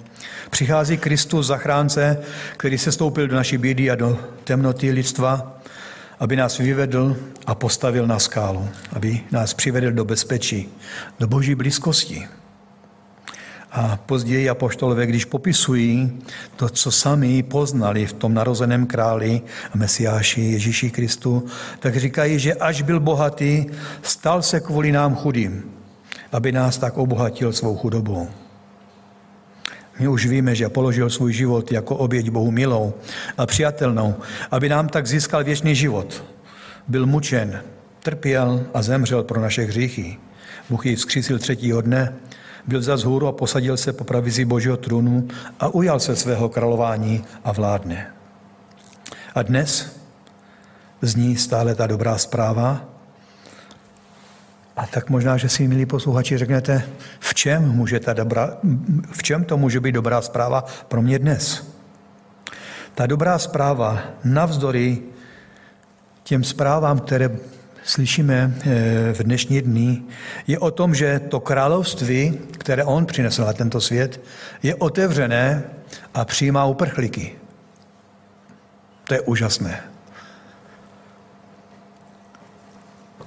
přichází 0.50 0.98
Kristus, 0.98 1.46
zachránce, 1.46 2.18
který 2.56 2.78
se 2.78 2.92
stoupil 2.92 3.28
do 3.28 3.36
naší 3.36 3.58
bídy 3.58 3.90
a 3.90 3.94
do 3.94 4.18
temnoty 4.44 4.90
lidstva, 4.90 5.60
aby 6.20 6.36
nás 6.36 6.58
vyvedl 6.58 7.16
a 7.46 7.54
postavil 7.54 8.06
na 8.06 8.18
skálu, 8.18 8.68
aby 8.92 9.20
nás 9.32 9.54
přivedl 9.54 9.92
do 9.92 10.04
bezpečí, 10.04 10.68
do 11.18 11.26
boží 11.26 11.54
blízkosti. 11.54 12.28
A 13.72 13.96
později 14.06 14.48
apoštolové, 14.48 15.06
když 15.06 15.24
popisují 15.24 16.18
to, 16.56 16.68
co 16.68 16.90
sami 16.90 17.42
poznali 17.42 18.06
v 18.06 18.12
tom 18.12 18.34
narozeném 18.34 18.86
králi 18.86 19.42
a 19.74 19.76
mesiáši 19.76 20.40
Ježíši 20.40 20.90
Kristu, 20.90 21.46
tak 21.80 21.96
říkají, 21.96 22.38
že 22.38 22.54
až 22.54 22.82
byl 22.82 23.00
bohatý, 23.00 23.66
stal 24.02 24.42
se 24.42 24.60
kvůli 24.60 24.92
nám 24.92 25.14
chudým, 25.14 25.64
aby 26.32 26.52
nás 26.52 26.78
tak 26.78 26.98
obohatil 26.98 27.52
svou 27.52 27.76
chudobou. 27.76 28.28
My 29.98 30.08
už 30.08 30.26
víme, 30.26 30.54
že 30.54 30.68
položil 30.68 31.10
svůj 31.10 31.32
život 31.32 31.72
jako 31.72 31.96
oběť 31.96 32.30
Bohu 32.30 32.50
milou 32.50 32.94
a 33.38 33.46
přijatelnou, 33.46 34.14
aby 34.50 34.68
nám 34.68 34.88
tak 34.88 35.06
získal 35.06 35.44
věčný 35.44 35.74
život. 35.74 36.24
Byl 36.88 37.06
mučen, 37.06 37.62
trpěl 38.02 38.66
a 38.74 38.82
zemřel 38.82 39.22
pro 39.22 39.40
naše 39.40 39.62
hříchy. 39.62 40.18
Bůh 40.70 40.86
jej 40.86 40.96
vzkřísil 40.96 41.38
třetího 41.38 41.80
dne, 41.80 42.14
byl 42.66 42.82
za 42.82 42.96
hůru 43.04 43.26
a 43.26 43.32
posadil 43.32 43.76
se 43.76 43.92
po 43.92 44.04
pravici 44.04 44.44
Božího 44.44 44.76
trůnu 44.76 45.28
a 45.60 45.68
ujal 45.68 46.00
se 46.00 46.16
svého 46.16 46.48
králování 46.48 47.24
a 47.44 47.52
vládne. 47.52 48.12
A 49.34 49.42
dnes 49.42 50.00
zní 51.02 51.36
stále 51.36 51.74
ta 51.74 51.86
dobrá 51.86 52.18
zpráva, 52.18 52.95
a 54.76 54.86
tak 54.86 55.10
možná, 55.10 55.36
že 55.36 55.48
si, 55.48 55.68
milí 55.68 55.86
posluchači, 55.86 56.38
řeknete, 56.38 56.82
v 57.20 57.34
čem, 57.34 57.68
může 57.68 58.00
ta 58.00 58.12
dobrá, 58.12 58.56
v 59.12 59.22
čem 59.22 59.44
to 59.44 59.56
může 59.56 59.80
být 59.80 59.92
dobrá 59.92 60.20
zpráva 60.20 60.64
pro 60.88 61.02
mě 61.02 61.18
dnes? 61.18 61.72
Ta 62.94 63.06
dobrá 63.06 63.38
zpráva 63.38 64.02
navzdory 64.24 64.98
těm 66.22 66.44
zprávám, 66.44 67.00
které 67.00 67.30
slyšíme 67.84 68.54
eh, 68.60 69.12
v 69.12 69.22
dnešní 69.22 69.62
dny, 69.62 70.02
je 70.46 70.58
o 70.58 70.70
tom, 70.70 70.94
že 70.94 71.18
to 71.18 71.40
království, 71.40 72.38
které 72.58 72.84
on 72.84 73.06
přinesl 73.06 73.44
na 73.44 73.52
tento 73.52 73.80
svět, 73.80 74.20
je 74.62 74.74
otevřené 74.74 75.62
a 76.14 76.24
přijímá 76.24 76.64
uprchlíky. 76.64 77.32
To 79.04 79.14
je 79.14 79.20
úžasné. 79.20 79.95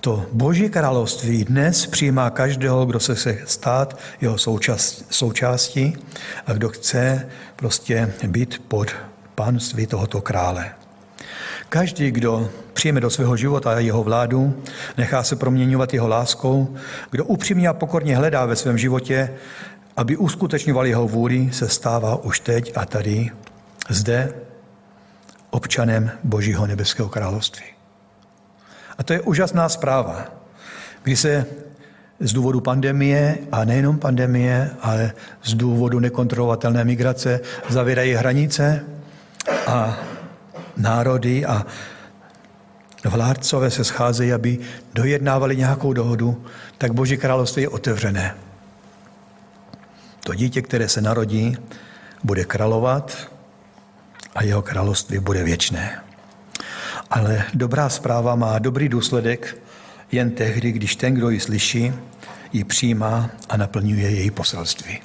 To 0.01 0.25
Boží 0.31 0.69
království 0.69 1.45
dnes 1.45 1.85
přijímá 1.85 2.29
každého, 2.29 2.85
kdo 2.85 2.99
se 2.99 3.15
chce 3.15 3.37
stát 3.45 3.99
jeho 4.21 4.37
součást, 4.37 5.05
součástí 5.09 5.97
a 6.47 6.53
kdo 6.53 6.69
chce 6.69 7.29
prostě 7.55 8.13
být 8.27 8.61
pod 8.67 8.95
panství 9.35 9.87
tohoto 9.87 10.21
krále. 10.21 10.71
Každý, 11.69 12.11
kdo 12.11 12.49
přijme 12.73 13.01
do 13.01 13.09
svého 13.09 13.37
života 13.37 13.79
jeho 13.79 14.03
vládu, 14.03 14.63
nechá 14.97 15.23
se 15.23 15.35
proměňovat 15.35 15.93
jeho 15.93 16.07
láskou, 16.07 16.75
kdo 17.11 17.25
upřímně 17.25 17.67
a 17.67 17.73
pokorně 17.73 18.17
hledá 18.17 18.45
ve 18.45 18.55
svém 18.55 18.77
životě, 18.77 19.33
aby 19.97 20.17
uskutečňoval 20.17 20.87
jeho 20.87 21.07
vůli, 21.07 21.49
se 21.53 21.69
stává 21.69 22.23
už 22.23 22.39
teď 22.39 22.73
a 22.75 22.85
tady, 22.85 23.29
zde, 23.89 24.33
občanem 25.49 26.11
Božího 26.23 26.67
nebeského 26.67 27.09
království. 27.09 27.78
A 28.99 29.03
to 29.03 29.13
je 29.13 29.21
úžasná 29.21 29.69
zpráva, 29.69 30.25
kdy 31.03 31.15
se 31.15 31.45
z 32.19 32.33
důvodu 32.33 32.61
pandemie, 32.61 33.37
a 33.51 33.63
nejenom 33.63 33.99
pandemie, 33.99 34.71
ale 34.81 35.13
z 35.43 35.53
důvodu 35.53 35.99
nekontrolovatelné 35.99 36.83
migrace 36.83 37.39
zavírají 37.69 38.13
hranice 38.13 38.83
a 39.67 39.97
národy 40.77 41.45
a 41.45 41.65
vládcové 43.05 43.71
se 43.71 43.83
scházejí, 43.83 44.33
aby 44.33 44.59
dojednávali 44.93 45.57
nějakou 45.57 45.93
dohodu, 45.93 46.45
tak 46.77 46.93
Boží 46.93 47.17
království 47.17 47.61
je 47.61 47.69
otevřené. 47.69 48.35
To 50.23 50.33
dítě, 50.33 50.61
které 50.61 50.89
se 50.89 51.01
narodí, 51.01 51.57
bude 52.23 52.45
královat 52.45 53.31
a 54.35 54.43
jeho 54.43 54.61
království 54.61 55.19
bude 55.19 55.43
věčné. 55.43 56.08
Ale 57.09 57.43
dobrá 57.53 57.89
zpráva 57.89 58.35
má 58.35 58.59
dobrý 58.59 58.89
důsledek 58.89 59.57
jen 60.11 60.31
tehdy, 60.31 60.71
když 60.71 60.95
ten, 60.95 61.13
kdo 61.13 61.29
ji 61.29 61.39
slyší, 61.39 61.93
ji 62.53 62.63
přijímá 62.63 63.29
a 63.49 63.57
naplňuje 63.57 64.09
její 64.09 64.31
poselství. 64.31 64.99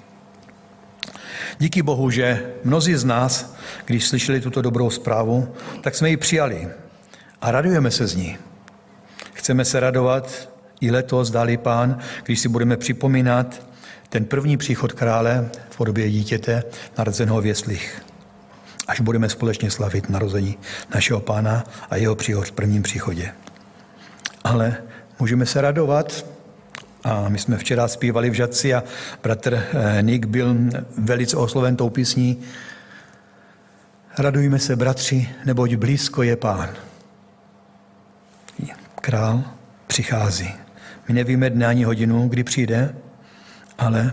Díky 1.58 1.82
Bohu, 1.82 2.10
že 2.10 2.52
mnozí 2.64 2.94
z 2.94 3.04
nás, 3.04 3.56
když 3.84 4.06
slyšeli 4.06 4.40
tuto 4.40 4.62
dobrou 4.62 4.90
zprávu, 4.90 5.48
tak 5.80 5.94
jsme 5.94 6.10
ji 6.10 6.16
přijali 6.16 6.68
a 7.42 7.50
radujeme 7.50 7.90
se 7.90 8.06
z 8.06 8.14
ní. 8.14 8.38
Chceme 9.32 9.64
se 9.64 9.80
radovat 9.80 10.48
i 10.80 10.90
letos, 10.90 11.30
dáli 11.30 11.56
pán, 11.56 11.98
když 12.24 12.40
si 12.40 12.48
budeme 12.48 12.76
připomínat 12.76 13.66
ten 14.08 14.24
první 14.24 14.56
příchod 14.56 14.92
krále 14.92 15.50
v 15.70 15.76
podobě 15.76 16.10
dítěte 16.10 16.62
narozeného 16.98 17.40
v 17.40 17.46
jeslích. 17.46 18.02
Až 18.86 19.00
budeme 19.00 19.28
společně 19.28 19.70
slavit 19.70 20.10
narození 20.10 20.58
našeho 20.94 21.20
pána 21.20 21.64
a 21.90 21.96
jeho 21.96 22.14
příchod 22.14 22.46
v 22.46 22.52
prvním 22.52 22.82
příchodě. 22.82 23.32
Ale 24.44 24.76
můžeme 25.20 25.46
se 25.46 25.60
radovat, 25.60 26.26
a 27.04 27.28
my 27.28 27.38
jsme 27.38 27.56
včera 27.58 27.88
zpívali 27.88 28.30
v 28.30 28.34
Žadci 28.34 28.74
a 28.74 28.82
bratr 29.22 29.54
eh, 29.54 30.02
Nick 30.02 30.26
byl 30.26 30.56
velice 30.98 31.36
osloven 31.36 31.76
tou 31.76 31.90
písní. 31.90 32.40
Radujme 34.18 34.58
se, 34.58 34.76
bratři, 34.76 35.28
neboť 35.44 35.74
blízko 35.74 36.22
je 36.22 36.36
pán. 36.36 36.68
Král 39.00 39.44
přichází. 39.86 40.54
My 41.08 41.14
nevíme 41.14 41.50
dne 41.50 41.66
ani 41.66 41.84
hodinu, 41.84 42.28
kdy 42.28 42.44
přijde, 42.44 42.94
ale 43.78 44.12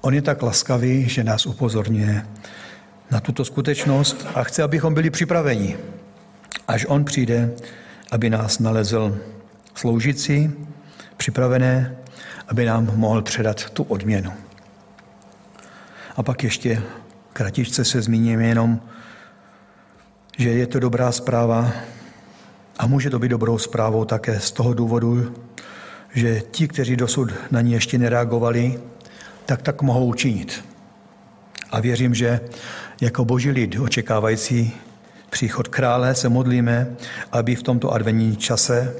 on 0.00 0.14
je 0.14 0.22
tak 0.22 0.42
laskavý, 0.42 1.08
že 1.08 1.24
nás 1.24 1.46
upozorňuje 1.46 2.26
na 3.10 3.20
tuto 3.20 3.44
skutečnost 3.44 4.26
a 4.34 4.42
chce, 4.42 4.62
abychom 4.62 4.94
byli 4.94 5.10
připraveni, 5.10 5.76
až 6.68 6.86
on 6.88 7.04
přijde, 7.04 7.50
aby 8.10 8.30
nás 8.30 8.58
nalezl 8.58 9.18
sloužící, 9.74 10.52
připravené, 11.16 11.96
aby 12.48 12.64
nám 12.64 12.90
mohl 12.94 13.22
předat 13.22 13.70
tu 13.70 13.82
odměnu. 13.82 14.32
A 16.16 16.22
pak 16.22 16.44
ještě 16.44 16.82
kratičce 17.32 17.84
se 17.84 18.02
zmíním 18.02 18.40
jenom, 18.40 18.80
že 20.38 20.50
je 20.50 20.66
to 20.66 20.80
dobrá 20.80 21.12
zpráva 21.12 21.72
a 22.78 22.86
může 22.86 23.10
to 23.10 23.18
být 23.18 23.28
dobrou 23.28 23.58
zprávou 23.58 24.04
také 24.04 24.40
z 24.40 24.52
toho 24.52 24.74
důvodu, 24.74 25.34
že 26.14 26.40
ti, 26.40 26.68
kteří 26.68 26.96
dosud 26.96 27.30
na 27.50 27.60
ní 27.60 27.72
ještě 27.72 27.98
nereagovali, 27.98 28.80
tak 29.46 29.62
tak 29.62 29.82
mohou 29.82 30.06
učinit. 30.06 30.64
A 31.70 31.80
věřím, 31.80 32.14
že 32.14 32.40
jako 33.00 33.24
boží 33.24 33.50
lid 33.50 33.78
očekávající 33.78 34.72
příchod 35.30 35.68
krále 35.68 36.14
se 36.14 36.28
modlíme, 36.28 36.96
aby 37.32 37.56
v 37.56 37.62
tomto 37.62 37.92
adventním 37.92 38.36
čase 38.36 38.94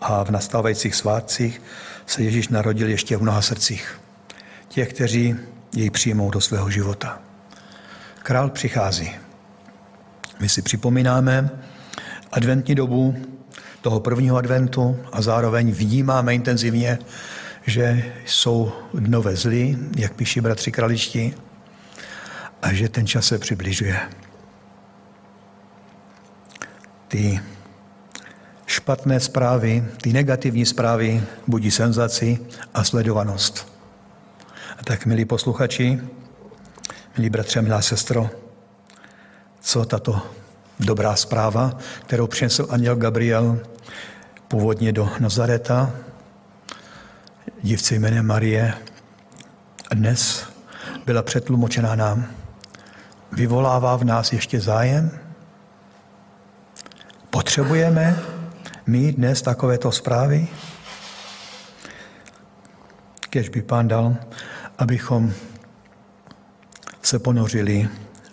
a 0.00 0.24
v 0.24 0.30
nastávajících 0.30 0.94
svátcích 0.94 1.62
se 2.06 2.22
Ježíš 2.22 2.48
narodil 2.48 2.88
ještě 2.88 3.16
v 3.16 3.22
mnoha 3.22 3.42
srdcích. 3.42 4.00
Těch, 4.68 4.92
kteří 4.92 5.36
jej 5.74 5.90
přijmou 5.90 6.30
do 6.30 6.40
svého 6.40 6.70
života. 6.70 7.18
Král 8.22 8.50
přichází. 8.50 9.10
My 10.40 10.48
si 10.48 10.62
připomínáme 10.62 11.50
adventní 12.32 12.74
dobu 12.74 13.16
toho 13.80 14.00
prvního 14.00 14.36
adventu 14.36 14.96
a 15.12 15.22
zároveň 15.22 15.72
vnímáme 15.72 16.34
intenzivně, 16.34 16.98
že 17.66 18.12
jsou 18.26 18.72
dnové 18.94 19.36
zlí, 19.36 19.78
jak 19.96 20.14
píší 20.14 20.40
bratři 20.40 20.72
kraličtí, 20.72 21.34
a 22.62 22.72
že 22.72 22.88
ten 22.88 23.06
čas 23.06 23.26
se 23.26 23.38
přibližuje. 23.38 24.00
Ty 27.08 27.40
špatné 28.66 29.20
zprávy, 29.20 29.84
ty 30.02 30.12
negativní 30.12 30.66
zprávy 30.66 31.22
budí 31.46 31.70
senzaci 31.70 32.38
a 32.74 32.84
sledovanost. 32.84 33.72
A 34.78 34.84
tak, 34.84 35.06
milí 35.06 35.24
posluchači, 35.24 36.00
milí 37.16 37.30
bratře, 37.30 37.62
milá 37.62 37.82
sestro, 37.82 38.30
co 39.60 39.84
tato 39.84 40.22
dobrá 40.80 41.16
zpráva, 41.16 41.78
kterou 42.06 42.26
přinesl 42.26 42.66
anděl 42.70 42.96
Gabriel 42.96 43.60
původně 44.48 44.92
do 44.92 45.10
Nazareta, 45.20 45.92
dívce 47.62 47.94
jménem 47.94 48.26
Marie, 48.26 48.74
dnes 49.94 50.46
byla 51.06 51.22
přetlumočená 51.22 51.94
nám. 51.94 52.39
Vyvolává 53.32 53.96
v 53.96 54.04
nás 54.04 54.32
ještě 54.32 54.60
zájem? 54.60 55.10
Potřebujeme 57.30 58.18
mít 58.86 59.16
dnes 59.16 59.42
takovéto 59.42 59.92
zprávy? 59.92 60.48
Kež 63.30 63.48
by 63.48 63.62
pán 63.62 63.88
dal, 63.88 64.16
abychom 64.78 65.32
se 67.02 67.18
ponořili 67.18 67.88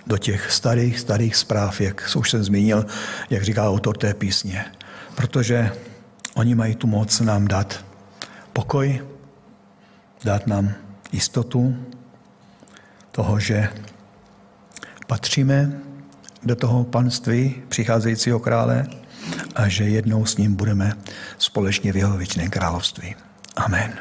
do 0.07 0.17
těch 0.17 0.51
starých, 0.51 0.99
starých 0.99 1.35
zpráv, 1.35 1.81
jak 1.81 2.09
už 2.17 2.29
jsem 2.29 2.43
zmínil, 2.43 2.85
jak 3.29 3.43
říká 3.43 3.69
autor 3.69 3.97
té 3.97 4.13
písně. 4.13 4.65
Protože 5.15 5.71
oni 6.35 6.55
mají 6.55 6.75
tu 6.75 6.87
moc 6.87 7.19
nám 7.19 7.47
dát 7.47 7.85
pokoj, 8.53 9.01
dát 10.23 10.47
nám 10.47 10.73
jistotu 11.11 11.77
toho, 13.11 13.39
že 13.39 13.69
patříme 15.07 15.79
do 16.43 16.55
toho 16.55 16.83
panství 16.83 17.55
přicházejícího 17.69 18.39
krále 18.39 18.87
a 19.55 19.67
že 19.67 19.83
jednou 19.83 20.25
s 20.25 20.37
ním 20.37 20.55
budeme 20.55 20.93
společně 21.37 21.93
v 21.93 21.97
jeho 21.97 22.17
věčném 22.17 22.49
království. 22.49 23.15
Amen. 23.55 23.93